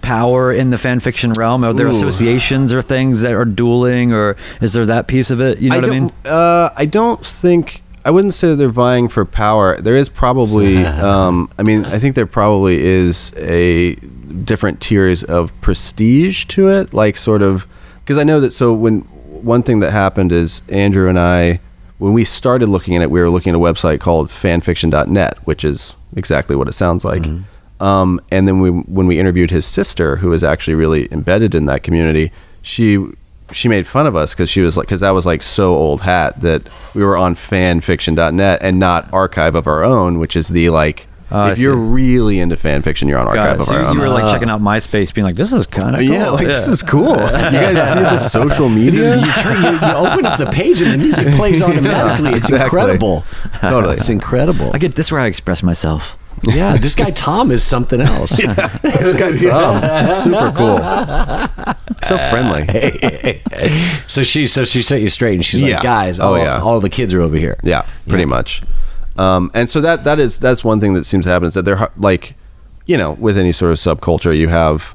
[0.00, 1.64] power in the fan fiction realm?
[1.64, 1.90] Are there Ooh.
[1.90, 5.58] associations or things that are dueling, or is there that piece of it?
[5.58, 6.12] You know what I mean?
[6.24, 9.76] Uh, I don't think I wouldn't say they're vying for power.
[9.80, 13.94] There is probably, um, I mean, I think there probably is a
[14.44, 17.66] different tiers of prestige to it, like sort of
[18.00, 18.52] because I know that.
[18.52, 21.60] So when one thing that happened is Andrew and I,
[21.98, 25.64] when we started looking at it, we were looking at a website called fanfiction.net, which
[25.64, 27.24] is exactly what it sounds like.
[27.80, 31.66] Um, and then we, when we interviewed his sister, who is actually really embedded in
[31.66, 32.98] that community, she
[33.50, 36.02] she made fun of us because she was like, because that was like so old
[36.02, 40.70] hat that we were on fanfiction.net and not Archive of Our Own, which is the
[40.70, 43.86] like, ah, I if you're really into fanfiction, you're on Archive of So Our you
[43.88, 43.94] Own.
[43.96, 44.32] You were like ah.
[44.32, 47.12] checking out MySpace, being like, "This is kind of cool." yeah, like this is cool.
[47.12, 49.16] You guys see the social media?
[49.16, 52.30] you turn, you, you open up the page and the music plays automatically.
[52.30, 52.78] It's Exactly.
[52.80, 53.24] incredible.
[53.60, 53.96] Totally.
[53.96, 54.70] it's incredible.
[54.74, 56.16] I get this is where I express myself.
[56.54, 58.30] yeah, this guy Tom is something else.
[58.82, 60.78] this guy Tom, super cool,
[62.02, 63.40] so friendly.
[64.06, 65.74] so she, so she set you straight, and she's Yeah.
[65.74, 66.60] like, "Guys, Oh, yeah.
[66.60, 68.26] all the kids are over here." Yeah, pretty Yeah.
[68.26, 68.62] much.
[69.16, 71.64] Um, and so that that is that's one thing that seems to happen is that
[71.64, 72.34] they're like,
[72.86, 74.94] you know, with any sort of subculture, you have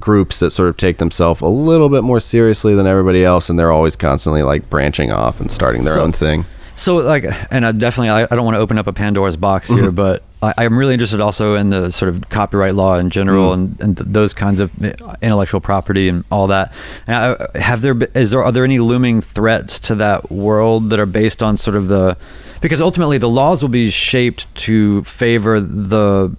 [0.00, 3.58] groups that sort of take themselves a little bit more seriously than everybody else, and
[3.58, 6.44] they're always constantly like branching off and starting their So- own thing.
[6.74, 9.68] So like, and I definitely, I, I don't want to open up a Pandora's box
[9.68, 13.52] here, but I, I'm really interested also in the sort of copyright law in general
[13.52, 16.72] and, and th- those kinds of uh, intellectual property and all that.
[17.06, 17.16] And
[17.54, 21.00] I, have there, be- is there, are there any looming threats to that world that
[21.00, 22.16] are based on sort of the,
[22.60, 26.34] because ultimately the laws will be shaped to favor the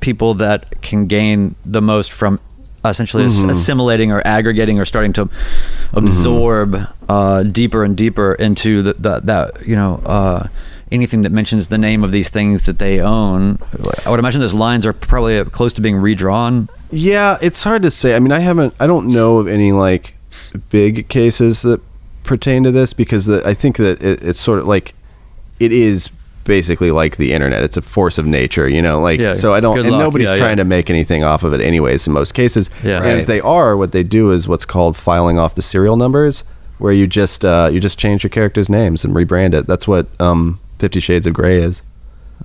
[0.00, 2.40] people that can gain the most from
[2.84, 5.28] essentially ass- assimilating or aggregating or starting to
[5.92, 6.76] absorb
[7.08, 10.46] uh, deeper and deeper into the, the, that you know uh,
[10.90, 13.58] anything that mentions the name of these things that they own.
[14.06, 16.68] I would imagine those lines are probably close to being redrawn.
[16.90, 18.16] Yeah, it's hard to say.
[18.16, 20.14] I mean, I haven't, I don't know of any like
[20.70, 21.80] big cases that
[22.24, 24.94] pertain to this because the, I think that it, it's sort of like
[25.60, 26.08] it is
[26.44, 27.62] basically like the internet.
[27.62, 29.00] It's a force of nature, you know.
[29.00, 30.00] Like Yeah, so, I don't, and luck.
[30.00, 30.64] nobody's Yeah, trying yeah.
[30.64, 32.06] to make anything off of it, anyways.
[32.06, 32.96] In most cases, Yeah.
[32.96, 33.18] and Right.
[33.18, 36.44] if they are, what they do is what's called filing off the serial numbers,
[36.78, 39.66] where you just uh, you just change your characters' names and rebrand it.
[39.66, 41.82] That's what um, Fifty Shades of Grey is.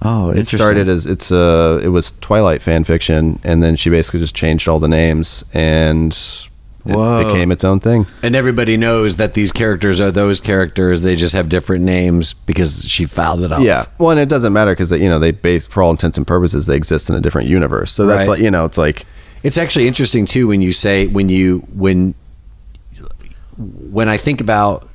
[0.02, 4.20] Oh, It started as it's uh it was Twilight fan fiction, and then she basically
[4.20, 6.12] just changed all the names and
[6.86, 7.24] it Whoa.
[7.24, 8.08] became its own thing.
[8.24, 11.02] And everybody knows that these characters are those characters.
[11.02, 13.62] They just have different names because she filed it off.
[13.62, 16.28] Yeah, well, and it doesn't matter because you know they base for all intents and
[16.28, 17.92] purposes they exist in a different universe.
[17.92, 18.34] So that's Right.
[18.36, 19.06] like you know it's like
[19.44, 22.16] It's actually interesting too when you say when you when
[23.58, 24.90] when I think about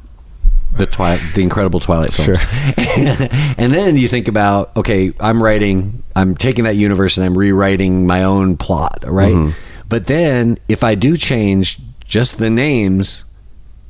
[0.72, 2.36] the Twilight, the incredible Twilight film.
[3.58, 8.06] and then you think about okay, I'm writing, I'm taking that universe and I'm rewriting
[8.06, 9.34] my own plot, right?
[9.34, 9.58] Mm-hmm.
[9.88, 13.24] But then if I do change just the names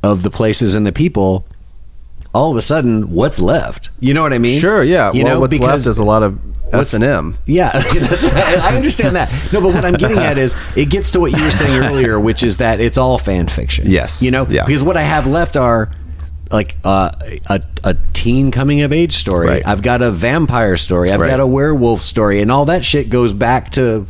[0.03, 1.45] of the places and the people,
[2.35, 3.91] all of a sudden, what's left?
[4.01, 4.61] You know what I mean?
[4.61, 5.13] sure, yeah.
[5.13, 6.39] You well, know, what's left is a lot of
[6.73, 7.39] S and M.
[7.47, 7.71] yeah.
[7.75, 9.33] I understand that.
[9.53, 12.21] No, but what I'm getting at is it gets to what you were saying earlier,
[12.21, 13.91] which is that it's all fan fiction.
[13.91, 14.23] Yes.
[14.23, 14.67] You know, Yeah.
[14.67, 15.91] because what I have left are
[16.51, 17.11] like uh,
[17.49, 19.49] a a teen coming of age story.
[19.49, 19.67] Right.
[19.67, 21.11] I've got a vampire story.
[21.11, 21.29] I've Right.
[21.31, 24.07] got a werewolf story, and all that shit goes back to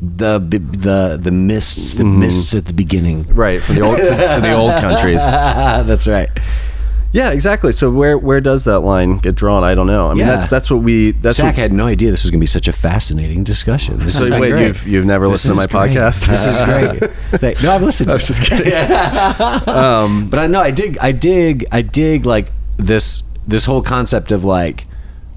[0.00, 3.24] the the the mists, the mists at the beginning.
[3.34, 5.20] Right from the old to, to the old countries.
[5.26, 6.28] that's right.
[7.12, 7.72] Yeah, exactly.
[7.72, 9.64] So where where does that line get drawn?
[9.64, 10.06] I don't know.
[10.08, 10.36] I mean, Yeah.
[10.36, 12.46] that's that's what we that's Zach what, had no idea this was going to be
[12.46, 13.98] such a fascinating discussion.
[13.98, 14.66] This So is wait, great.
[14.68, 15.96] you've- you've never This listened to is my great.
[15.98, 16.26] podcast?
[16.26, 16.60] This is
[17.00, 17.10] great.
[17.40, 18.08] Thank- no, I've listened.
[18.08, 18.34] to I was it.
[18.34, 18.72] just kidding.
[19.68, 24.30] um, but I know I dig, I dig, I dig like this this whole concept
[24.32, 24.84] of like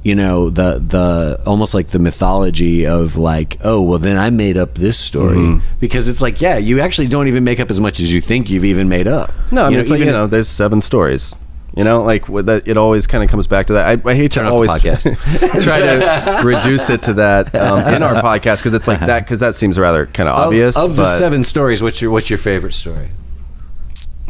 [0.03, 4.55] you know the the almost like the mythology of like oh well then I made
[4.55, 5.65] up this story Mm-hmm.
[5.80, 8.49] because it's like yeah you actually don't even make up as much as you think
[8.49, 9.34] you've even made up.
[9.51, 11.36] No, I mean it's like even- you know, there's seven stories.
[11.76, 14.05] You know, like that, it always kind of comes back to that.
[14.05, 18.13] I, I hate Turn to always try to reduce it to that um, in our
[18.21, 20.78] podcast because it's like that because that seems rather kind of obvious.
[20.78, 21.84] of the seven stories.
[21.84, 23.09] What's your what's your favorite story?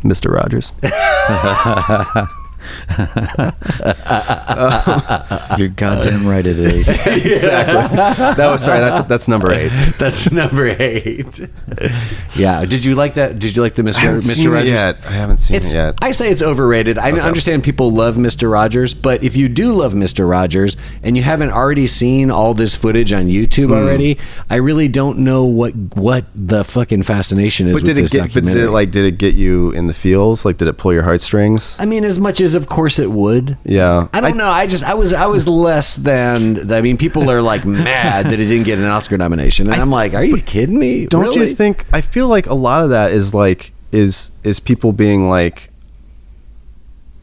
[0.02, 0.32] Mr.
[0.32, 0.72] Rogers.
[5.57, 6.45] You're goddamn right.
[6.45, 6.88] It is.
[7.07, 7.97] exactly.
[8.36, 8.80] That was sorry.
[8.80, 9.70] That's that's number eight.
[9.99, 11.39] That's number eight.
[12.36, 12.66] yeah.
[12.66, 13.39] Did you like that?
[13.39, 13.97] Did you like the I Mr.
[13.99, 14.36] haven't Mr.
[14.36, 14.72] seen it Rogers?
[14.72, 15.07] yet.
[15.07, 15.95] I haven't seen It's, it yet.
[16.01, 16.97] I say it's overrated.
[16.97, 17.20] I Okay.
[17.22, 18.51] understand people love Mr.
[18.51, 20.28] Rogers, but if you do love Mr.
[20.30, 23.74] Rogers and you haven't already seen all this footage on YouTube Hmm.
[23.74, 24.18] already,
[24.49, 28.34] I really don't know what what the fucking fascination is But with did it get?
[28.34, 28.91] But did it like?
[28.91, 30.45] Did it get you in the feels?
[30.45, 31.76] Like, did it pull your heartstrings?
[31.80, 33.58] I mean, as much as of course it would.
[33.64, 34.08] Yeah.
[34.14, 34.47] I don't I- know.
[34.47, 36.72] I just I was I was less than.
[36.72, 39.91] I mean, people are like mad that it didn't get an Oscar nomination, and I'm
[39.91, 41.06] like, are you kidding me?
[41.06, 41.49] Don't Really?
[41.49, 41.86] you think?
[41.93, 45.70] I feel like a lot of that is like is is people being like.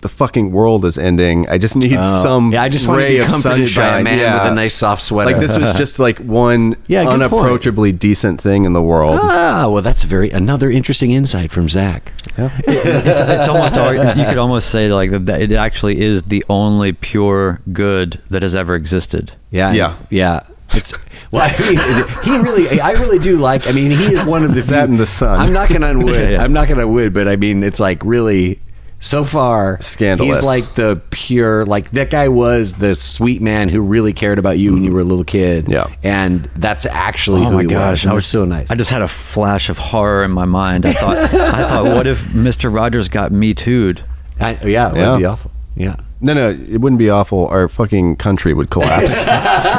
[0.02, 1.48] The fucking world is ending.
[1.48, 2.22] I just need Oh.
[2.22, 4.42] some Yeah, I just want to ray be of comforted by a man yeah.
[4.42, 5.30] with a nice soft sweater.
[5.30, 7.22] Like this was just like one Yeah, good point.
[7.22, 9.20] unapproachably decent thing in the world.
[9.22, 12.12] Ah, well, that's very another interesting insight from Zach.
[12.36, 13.74] it's, it's almost
[14.18, 18.54] you could almost say like that it actually is the only pure good that has
[18.56, 19.32] ever existed.
[19.52, 19.94] Yeah, Yeah.
[20.10, 20.40] yeah.
[20.74, 20.92] It's
[21.30, 21.78] well, I mean,
[22.24, 23.68] he really, I really do like.
[23.68, 25.38] I mean, he is one of the That few- and the sun.
[25.38, 26.14] I'm knocking on wood.
[26.14, 26.42] Yeah, yeah.
[26.42, 28.58] I'm knocking on wood, but I mean, it's like really.
[29.04, 30.36] So far, Scandalous.
[30.38, 34.58] He's like the pure, like that guy was the sweet man who really cared about
[34.60, 34.94] you when you mm.
[34.94, 35.68] were a little kid.
[35.68, 35.86] Yeah.
[36.04, 38.04] and that's actually Oh who my he gosh, was.
[38.04, 38.70] And it was so nice.
[38.70, 40.86] I just had a flash of horror in my mind.
[40.86, 42.72] I thought, I thought, what if Mr.
[42.72, 44.02] Rogers got me too'd?
[44.38, 45.10] I, yeah, it Yeah.
[45.12, 45.50] would be awful.
[45.74, 47.48] Yeah, No, no, it wouldn't be awful.
[47.48, 49.24] Our fucking country would collapse.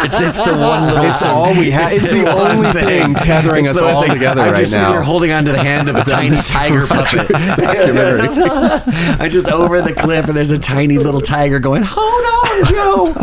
[0.04, 1.06] It's it's the one little.
[1.06, 1.94] it's all we have.
[1.94, 2.86] It's, the, one only thing.
[2.86, 4.12] thing tethering It's us all thing.
[4.12, 4.91] together I'm right just sitting now.
[4.91, 7.28] here holding onto the hand of a tiny tiger puppet.
[9.22, 13.14] I'm just over the cliff, and there's a tiny little tiger going, "Hold on, Joe."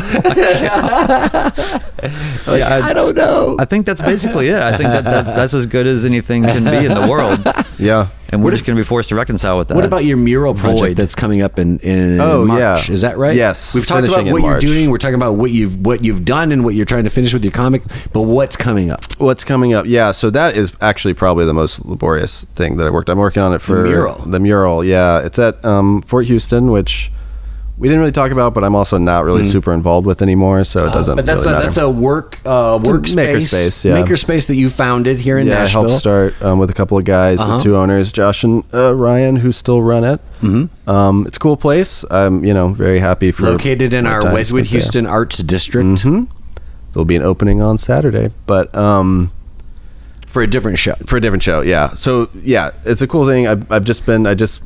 [2.46, 3.56] Like, Yeah, I- I, don't know.
[3.58, 4.60] I think that's basically it.
[4.62, 7.40] I think that that's, that's as good as anything can be in the world,
[7.78, 8.08] yeah.
[8.32, 9.74] And we're just going to be forced to reconcile with that.
[9.74, 10.96] what about your mural project Void.
[10.96, 12.88] that's coming up in, in Oh, March?
[12.88, 12.92] yeah.
[12.92, 13.34] Is that right?
[13.36, 14.62] Yes, We've talked about what March.
[14.64, 14.90] you're doing.
[14.90, 17.42] We're talking about what you've what you've done and what you're trying to finish with
[17.44, 17.82] your comic.
[18.12, 19.00] But what's coming up?
[19.18, 19.86] What's coming up?
[19.86, 23.08] Yeah, so that is actually probably the most laborious thing that I worked.
[23.08, 24.18] I'm working on it for mural.
[24.24, 25.20] The mural, yeah.
[25.24, 27.10] It's at um, Fort Houston, which
[27.80, 30.86] we didn't really talk about, but I'm also not really super involved with anymore, so
[30.86, 31.14] it doesn't.
[31.14, 31.16] Mm.
[31.16, 31.64] But that's really a, matter.
[31.64, 33.96] that's a work uh, workspace, makerspace, yeah.
[34.02, 35.54] makerspace that you founded here in yeah.
[35.54, 35.88] I Nashville.
[35.88, 37.56] helped start um, with a couple of guys, Uh-huh.
[37.56, 40.20] the two owners, Josh and uh, Ryan, who still run it.
[40.42, 40.90] Mm-hmm.
[40.90, 42.04] Um, it's a cool place.
[42.10, 44.70] I'm you know very happy for located in our Wedgewood, spent there.
[44.72, 46.28] Houston Arts District Mhm.
[46.92, 49.32] There'll be an opening on Saturday, but um,
[50.26, 50.94] for a different show.
[51.06, 51.62] for a different show.
[51.62, 51.94] Yeah.
[51.94, 53.46] So yeah, it's a cool thing.
[53.48, 54.62] I've, I've just been I just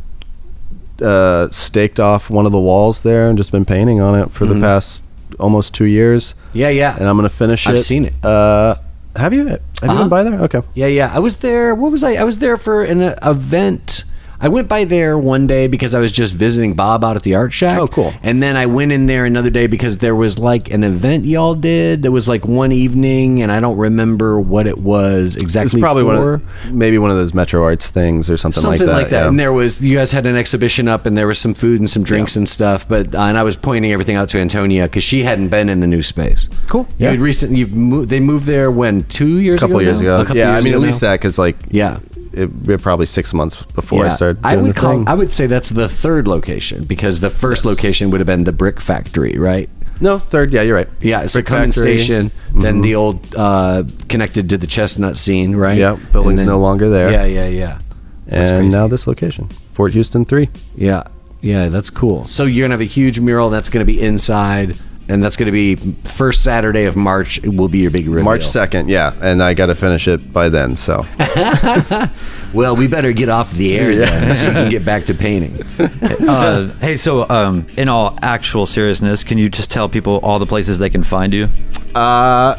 [1.03, 4.47] uh, staked off one of the walls there and just been painting on it for
[4.47, 5.03] the past
[5.41, 6.97] almost two years, Yeah, yeah.
[6.99, 7.71] and I'm gonna finish it.
[7.71, 8.13] I've seen it.
[8.25, 8.77] Uh,
[9.17, 9.47] have you?
[9.47, 9.99] Have you Uh-huh.
[10.03, 10.41] been by there?
[10.43, 10.61] Okay.
[10.75, 11.11] Yeah, yeah.
[11.15, 11.75] I was there.
[11.75, 12.15] What was I?
[12.15, 14.05] I was there for an event.
[14.45, 17.35] I went by there one day because I was just visiting Bob out at the
[17.35, 17.79] art shack.
[17.79, 18.13] Oh, cool.
[18.23, 21.55] And then I went in there another day because there was like an event y'all
[21.55, 22.03] did.
[22.03, 25.81] There was like one evening, and I don't remember what it was It's exactly.
[25.81, 26.09] probably for.
[26.09, 26.19] one
[26.67, 28.87] of maybe one of those Metro Arts things or something, like that.
[28.87, 29.23] something like that.
[29.23, 29.29] yeah.
[29.29, 31.89] And there was you guys had an exhibition up, and there was some food and
[31.89, 32.87] some drinks and stuff.
[32.87, 35.81] But uh, and I was pointing everything out to Antonia because she hadn't been in
[35.81, 36.51] the new space.
[36.69, 36.87] Cool.
[36.99, 37.11] You Yeah.
[37.13, 38.11] had recently you've moved.
[38.11, 39.65] They moved there when two years ago?
[39.65, 39.89] a couple ago.
[39.89, 40.17] years ago.
[40.21, 41.09] A couple yeah, I mean ago at least now?
[41.13, 42.01] that because like Yeah.
[42.37, 44.93] It, it probably six months before I started doing I would call.
[44.93, 45.09] thing.
[45.09, 48.53] I would say that's the third location because the first location would have been the
[48.53, 49.69] brick factory, right?
[50.01, 50.53] no, third.
[50.53, 50.89] Yeah, you're right.
[51.01, 51.99] Yeah, so Brick Cummins Factory.
[51.99, 55.79] Station, then the old uh, connected to the Chestnut scene, right?
[55.79, 57.11] Yeah, building's And no longer there.
[57.11, 57.79] Yeah, yeah, yeah.
[58.27, 58.77] That's and crazy.
[58.77, 60.49] now this location, Fort Houston three.
[60.77, 61.05] Yeah,
[61.41, 62.25] yeah, that's cool.
[62.25, 64.77] So you're gonna have a huge mural that's gonna be inside,
[65.09, 67.41] and that's gonna be first Saturday of March.
[67.43, 68.25] Will be your big reveal.
[68.25, 70.77] March second, yeah, and I got to finish it by then.
[70.77, 71.05] So
[72.55, 75.61] Well, we better get off the air then, so you can get back to painting.
[76.29, 80.47] uh, hey, so um, in all actual seriousness, can you just tell people all the
[80.47, 81.49] places they can find you?
[81.97, 82.55] Uh,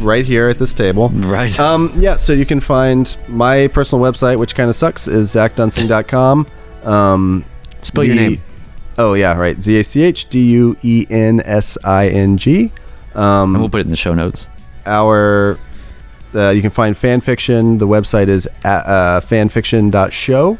[0.00, 1.10] right here at this table.
[1.10, 1.56] Right.
[1.66, 6.46] Um, yeah, so you can find my personal website, which kind of sucks, is zachduensing.com.
[6.84, 7.44] Um,
[7.82, 8.42] Spell your name.
[8.98, 9.60] Oh, yeah, right.
[9.60, 12.72] Z A C H D U E N S I N G.
[13.14, 14.46] And we'll Um, put it in the show notes.
[14.86, 15.58] our,
[16.34, 17.78] uh, you can find fanfiction.
[17.78, 20.58] The website is at, uh, fanfiction.show.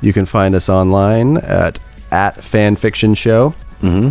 [0.00, 1.78] You can find us online at,
[2.12, 3.54] at fanfiction show.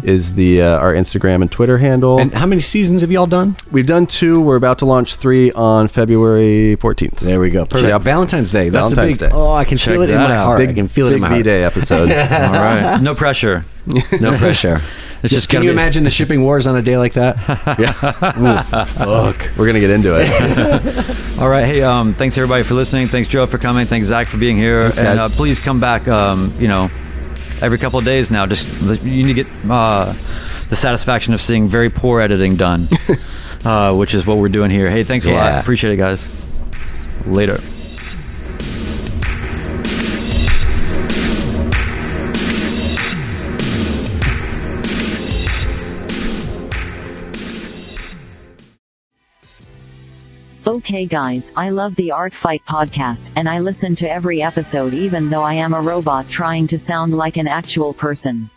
[0.04, 2.20] Is the uh, our Instagram and Twitter handle.
[2.20, 3.56] And how many seasons have y'all done?
[3.72, 4.42] We've done two.
[4.42, 7.20] We're about to launch three on February 14th.
[7.20, 7.66] There we go.
[7.66, 7.90] Perfect.
[7.90, 8.02] Yep.
[8.02, 8.70] Valentine's Day.
[8.70, 9.30] That's Valentine's a big.
[9.32, 9.36] Day.
[9.36, 10.46] Oh, I can Check feel it in my out.
[10.46, 10.60] heart.
[10.60, 11.38] Big, I can feel it in my heart.
[11.40, 12.12] V-Day episode.
[12.12, 13.00] All right.
[13.02, 13.66] No pressure.
[14.20, 14.82] No pressure.
[15.24, 17.38] It's just Can gonna you be- imagine the shipping wars on a day like that?
[17.80, 18.60] Yeah.
[18.60, 19.58] Oof, fuck.
[19.58, 21.40] We're gonna get into it.
[21.40, 21.66] All right.
[21.66, 23.08] Hey, um, thanks everybody for listening.
[23.08, 23.86] Thanks Joe for coming.
[23.88, 24.82] Thanks Zach for being here.
[24.84, 26.08] Thanks, and uh, please come back.
[26.08, 26.90] Um, you know,
[27.66, 28.46] every couple of days now.
[28.46, 30.14] Just you need to get uh,
[30.70, 32.88] the satisfaction of seeing very poor editing done,
[33.66, 34.90] uh, which is what we're doing here.
[34.90, 35.36] Hey, thanks a Yeah.
[35.56, 35.62] lot.
[35.62, 36.28] Appreciate it, guys.
[37.26, 37.60] Later.
[50.68, 55.30] Okay guys, I love the Art Fight podcast, and I listen to every episode even
[55.30, 58.50] though I am a robot trying to sound like an actual person.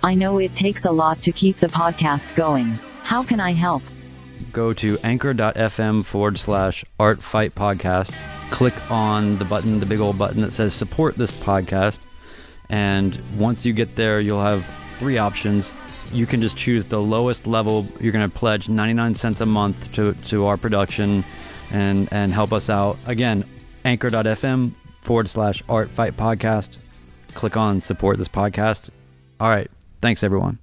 [0.00, 2.66] I know it takes a lot to keep the podcast going.
[3.02, 3.82] How can I help?
[4.52, 8.10] go to anchor.fm forward slash art fight podcast
[8.50, 12.00] click on the button the big old button that says support this podcast
[12.68, 14.64] and once you get there you'll have
[14.98, 15.72] three options
[16.12, 19.92] you can just choose the lowest level you're going to pledge 99 cents a month
[19.94, 21.22] to, to our production
[21.70, 22.98] and and help us out.
[23.06, 23.44] Again
[23.84, 26.78] anchor.fm forward slash art fight podcast.
[27.34, 28.90] Click on support this podcast.
[29.38, 29.70] All right.
[30.00, 30.58] Thanks everyone